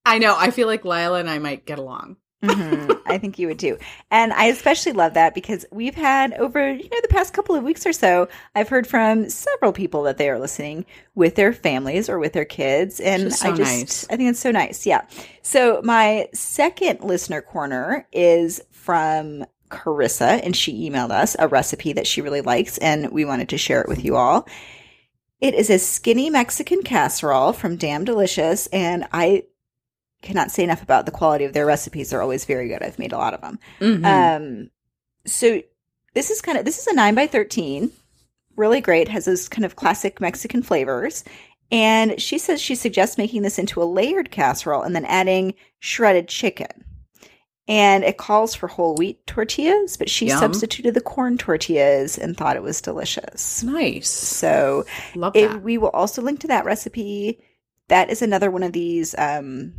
I 0.06 0.18
know. 0.20 0.36
I 0.38 0.52
feel 0.52 0.68
like 0.68 0.84
Lila 0.84 1.20
and 1.22 1.30
I 1.30 1.40
might 1.40 1.66
get 1.66 1.80
along. 1.80 2.18
Mhm. 2.44 3.00
I 3.06 3.18
think 3.18 3.40
you 3.40 3.48
would 3.48 3.60
too. 3.60 3.78
And 4.12 4.34
I 4.34 4.46
especially 4.46 4.92
love 4.92 5.14
that 5.14 5.34
because 5.34 5.66
we've 5.72 5.96
had 5.96 6.34
over, 6.34 6.74
you 6.74 6.90
know, 6.90 7.00
the 7.02 7.08
past 7.08 7.34
couple 7.34 7.56
of 7.56 7.64
weeks 7.64 7.86
or 7.86 7.94
so, 7.94 8.28
I've 8.54 8.70
heard 8.70 8.86
from 8.86 9.30
several 9.30 9.72
people 9.72 10.04
that 10.04 10.18
they 10.18 10.30
are 10.30 10.40
listening 10.40 10.86
with 11.16 11.36
their 11.36 11.54
families 11.54 12.10
or 12.10 12.20
with 12.20 12.34
their 12.34 12.46
kids. 12.46 13.00
And 13.00 13.34
so 13.34 13.54
I 13.54 13.56
just, 13.56 13.72
nice. 13.80 14.06
I 14.10 14.18
think 14.18 14.30
it's 14.30 14.40
so 14.40 14.52
nice. 14.52 14.86
Yeah. 14.86 15.02
So 15.42 15.82
my 15.84 16.28
second 16.34 17.02
listener 17.02 17.42
corner 17.42 18.08
is 18.12 18.62
from 18.72 19.46
Carissa, 19.70 20.40
and 20.44 20.56
she 20.56 20.90
emailed 20.90 21.12
us 21.12 21.36
a 21.40 21.48
recipe 21.48 21.94
that 21.94 22.06
she 22.06 22.22
really 22.22 22.42
likes, 22.42 22.78
and 22.78 23.10
we 23.12 23.26
wanted 23.26 23.50
to 23.50 23.58
share 23.58 23.82
it 23.82 23.88
with 23.88 24.04
you 24.04 24.16
all. 24.16 24.48
It 25.42 25.56
is 25.56 25.70
a 25.70 25.80
skinny 25.80 26.30
Mexican 26.30 26.84
casserole 26.84 27.54
from 27.54 27.78
Damn 27.78 28.06
Delicious, 28.06 28.68
and 28.68 29.08
I 29.12 29.44
cannot 30.24 30.50
say 30.52 30.64
enough 30.64 30.82
about 30.82 31.06
the 31.06 31.12
quality 31.12 31.46
of 31.46 31.54
their 31.54 31.66
recipes. 31.66 32.10
They're 32.10 32.22
always 32.22 32.46
very 32.46 32.68
good. 32.68 32.82
I've 32.82 32.98
made 33.00 33.12
a 33.14 33.18
lot 33.18 33.34
of 33.34 33.42
them. 33.42 33.60
Mhm. 33.80 34.06
Um, 34.06 34.70
so 35.26 35.62
this 36.16 36.32
is 36.32 36.42
kind 36.42 36.58
of 36.58 36.66
this 36.66 36.80
is 36.80 36.88
a 36.88 36.94
nine 36.96 37.14
by 37.16 37.28
thirteen, 37.28 37.92
really 38.56 38.82
great. 38.82 39.08
Has 39.10 39.26
those 39.26 39.48
kind 39.50 39.66
of 39.66 39.76
classic 39.76 40.20
Mexican 40.20 40.64
flavors. 40.64 41.24
And 41.72 42.22
she 42.22 42.38
says 42.38 42.62
she 42.62 42.76
suggests 42.76 43.18
making 43.18 43.42
this 43.42 43.58
into 43.58 43.82
a 43.82 43.86
layered 43.86 44.30
casserole 44.30 44.84
and 44.84 44.96
then 44.96 45.06
adding 45.06 45.56
shredded 45.80 46.28
chicken. 46.28 46.68
And 47.68 48.04
it 48.04 48.18
calls 48.18 48.54
for 48.54 48.68
whole 48.68 48.94
wheat 48.96 49.26
tortillas, 49.26 49.96
but 49.98 50.10
she 50.10 50.28
Yum. 50.28 50.38
substituted 50.38 50.94
the 50.94 51.02
corn 51.02 51.38
tortillas 51.38 52.18
and 52.18 52.36
thought 52.36 52.58
it 52.58 52.62
was 52.62 52.82
delicious. 52.82 53.64
nice. 53.64 54.10
So 54.10 54.86
Love 55.16 55.36
it, 55.36 55.48
that. 55.50 55.64
we 55.64 55.78
will 55.78 55.90
also 55.90 56.22
link 56.22 56.42
to 56.42 56.48
that 56.48 56.66
recipe. 56.66 57.40
That 57.88 58.10
is 58.10 58.22
another 58.22 58.52
one 58.52 58.64
of 58.64 58.74
these. 58.74 59.16
Um, 59.18 59.74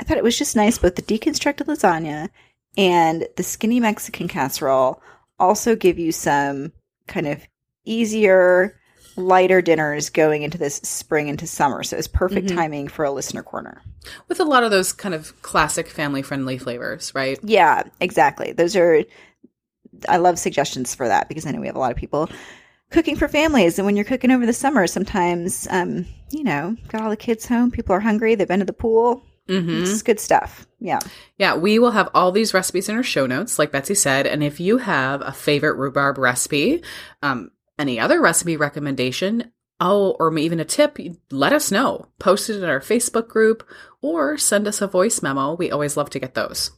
I 0.00 0.04
thought 0.04 0.16
it 0.18 0.24
was 0.24 0.38
just 0.38 0.56
nice. 0.56 0.78
Both 0.78 0.96
the 0.96 1.02
deconstructed 1.02 1.66
lasagna 1.66 2.28
and 2.76 3.26
the 3.36 3.42
skinny 3.42 3.80
Mexican 3.80 4.28
casserole 4.28 5.02
also 5.38 5.74
give 5.76 5.98
you 5.98 6.12
some 6.12 6.72
kind 7.06 7.26
of 7.26 7.40
easier, 7.84 8.78
lighter 9.16 9.60
dinners 9.62 10.10
going 10.10 10.42
into 10.42 10.58
this 10.58 10.76
spring 10.76 11.28
into 11.28 11.46
summer. 11.46 11.82
So 11.82 11.96
it's 11.96 12.06
perfect 12.06 12.48
Mhm. 12.48 12.54
timing 12.54 12.88
for 12.88 13.04
a 13.04 13.10
listener 13.10 13.42
corner. 13.42 13.82
With 14.28 14.38
a 14.40 14.44
lot 14.44 14.62
of 14.62 14.70
those 14.70 14.92
kind 14.92 15.14
of 15.14 15.40
classic 15.42 15.88
family 15.88 16.22
friendly 16.22 16.58
flavors, 16.58 17.12
right? 17.14 17.38
Yeah, 17.42 17.82
exactly. 18.00 18.52
Those 18.52 18.76
are. 18.76 19.02
I 20.08 20.18
love 20.18 20.38
suggestions 20.38 20.94
for 20.94 21.08
that 21.08 21.28
because 21.28 21.44
I 21.46 21.50
know 21.50 21.60
we 21.60 21.66
have 21.66 21.74
a 21.74 21.80
lot 21.80 21.90
of 21.90 21.96
people 21.96 22.30
cooking 22.90 23.16
for 23.16 23.26
families, 23.26 23.78
and 23.78 23.86
when 23.86 23.96
you're 23.96 24.04
cooking 24.04 24.30
over 24.30 24.46
the 24.46 24.52
summer, 24.52 24.86
sometimes, 24.86 25.66
um, 25.70 26.06
you 26.30 26.44
know, 26.44 26.76
got 26.88 27.02
all 27.02 27.10
the 27.10 27.16
kids 27.16 27.46
home, 27.46 27.70
people 27.72 27.94
are 27.94 28.00
hungry, 28.00 28.34
they've 28.34 28.46
been 28.46 28.60
to 28.60 28.64
the 28.64 28.72
pool. 28.72 29.24
Mm-hmm. 29.48 29.82
It's 29.82 30.02
good 30.02 30.20
stuff. 30.20 30.66
Yeah. 30.78 31.00
Yeah, 31.38 31.56
we 31.56 31.78
will 31.78 31.90
have 31.90 32.10
all 32.14 32.30
these 32.30 32.54
recipes 32.54 32.88
in 32.88 32.96
our 32.96 33.02
show 33.02 33.26
notes, 33.26 33.58
like 33.58 33.72
Betsy 33.72 33.94
said. 33.94 34.26
And 34.26 34.44
if 34.44 34.60
you 34.60 34.78
have 34.78 35.22
a 35.22 35.32
favorite 35.32 35.76
rhubarb 35.76 36.18
recipe, 36.18 36.82
um, 37.22 37.50
any 37.78 37.98
other 37.98 38.20
recipe 38.20 38.56
recommendation, 38.56 39.52
oh, 39.80 40.16
or 40.20 40.36
even 40.38 40.60
a 40.60 40.64
tip, 40.64 40.98
let 41.30 41.52
us 41.52 41.72
know. 41.72 42.06
Post 42.18 42.50
it 42.50 42.62
in 42.62 42.68
our 42.68 42.80
Facebook 42.80 43.28
group 43.28 43.66
or 44.02 44.36
send 44.36 44.68
us 44.68 44.80
a 44.80 44.86
voice 44.86 45.22
memo. 45.22 45.54
We 45.54 45.70
always 45.70 45.96
love 45.96 46.10
to 46.10 46.18
get 46.18 46.34
those. 46.34 46.70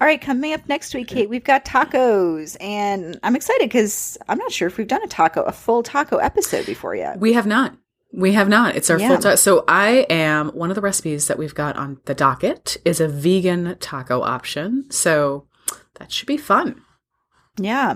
All 0.00 0.08
right, 0.08 0.20
coming 0.20 0.52
up 0.52 0.68
next 0.68 0.94
week, 0.96 1.06
Kate, 1.06 1.28
we've 1.28 1.44
got 1.44 1.64
tacos, 1.64 2.56
and 2.60 3.20
I'm 3.22 3.36
excited 3.36 3.68
because 3.68 4.18
I'm 4.28 4.38
not 4.38 4.50
sure 4.50 4.66
if 4.66 4.76
we've 4.76 4.88
done 4.88 5.04
a 5.04 5.06
taco, 5.06 5.42
a 5.42 5.52
full 5.52 5.84
taco 5.84 6.16
episode 6.16 6.66
before 6.66 6.96
yet. 6.96 7.20
We 7.20 7.34
have 7.34 7.46
not. 7.46 7.76
We 8.12 8.32
have 8.32 8.48
not. 8.48 8.76
It's 8.76 8.90
our 8.90 8.98
Yeah. 8.98 9.08
full 9.08 9.18
time. 9.18 9.36
So 9.36 9.64
I 9.66 10.06
am 10.10 10.48
one 10.50 10.70
of 10.70 10.74
the 10.74 10.82
recipes 10.82 11.28
that 11.28 11.38
we've 11.38 11.54
got 11.54 11.76
on 11.76 11.98
the 12.04 12.14
docket 12.14 12.76
is 12.84 13.00
a 13.00 13.08
vegan 13.08 13.76
taco 13.80 14.20
option. 14.22 14.84
So 14.90 15.46
that 15.98 16.12
should 16.12 16.26
be 16.28 16.36
fun. 16.36 16.82
Yeah. 17.58 17.94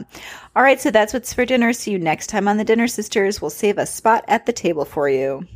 All 0.55 0.63
right, 0.63 0.81
so 0.81 0.91
that's 0.91 1.13
what's 1.15 1.33
for 1.33 1.45
dinner. 1.45 1.73
See 1.73 1.91
you 1.91 1.99
next 1.99 2.27
time 2.29 2.47
on 2.49 2.57
the 2.59 2.65
Dinner 2.65 2.87
Sisters. 2.89 3.41
We'll 3.41 3.51
save 3.51 3.79
a 3.79 3.87
spot 3.87 4.25
at 4.29 4.45
the 4.47 4.53
table 4.53 4.85
for 4.85 5.09
you. 5.09 5.47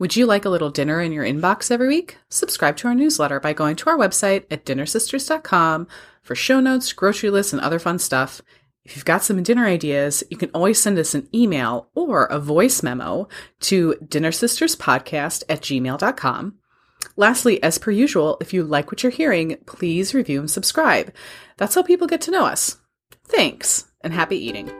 Would 0.00 0.16
you 0.16 0.26
like 0.26 0.44
a 0.44 0.48
little 0.48 0.70
dinner 0.70 1.00
in 1.00 1.12
your 1.12 1.24
inbox 1.24 1.70
every 1.70 1.86
week? 1.86 2.18
Subscribe 2.28 2.76
to 2.78 2.88
our 2.88 2.94
newsletter 2.94 3.38
by 3.38 3.52
going 3.52 3.76
to 3.76 3.90
our 3.90 3.96
website 3.96 4.44
at 4.50 4.64
dinnersisters.com 4.64 5.86
for 6.22 6.34
show 6.34 6.58
notes, 6.58 6.92
grocery 6.92 7.30
lists, 7.30 7.52
and 7.52 7.62
other 7.62 7.78
fun 7.78 8.00
stuff. 8.00 8.42
If 8.84 8.96
you've 8.96 9.04
got 9.04 9.22
some 9.22 9.42
dinner 9.42 9.66
ideas, 9.66 10.24
you 10.30 10.36
can 10.36 10.50
always 10.52 10.82
send 10.82 10.98
us 10.98 11.14
an 11.14 11.28
email 11.32 11.88
or 11.94 12.24
a 12.24 12.40
voice 12.40 12.82
memo 12.82 13.28
to 13.60 13.94
dinnersisterspodcast 14.04 15.44
at 15.48 15.60
gmail.com. 15.60 16.54
Lastly, 17.16 17.62
as 17.62 17.78
per 17.78 17.90
usual, 17.90 18.38
if 18.40 18.52
you 18.52 18.62
like 18.64 18.90
what 18.90 19.02
you're 19.02 19.12
hearing, 19.12 19.58
please 19.66 20.14
review 20.14 20.40
and 20.40 20.50
subscribe. 20.50 21.12
That's 21.58 21.74
how 21.74 21.82
people 21.82 22.06
get 22.06 22.22
to 22.22 22.30
know 22.30 22.44
us. 22.44 22.78
Thanks, 23.24 23.90
and 24.00 24.12
happy 24.12 24.36
eating. 24.36 24.70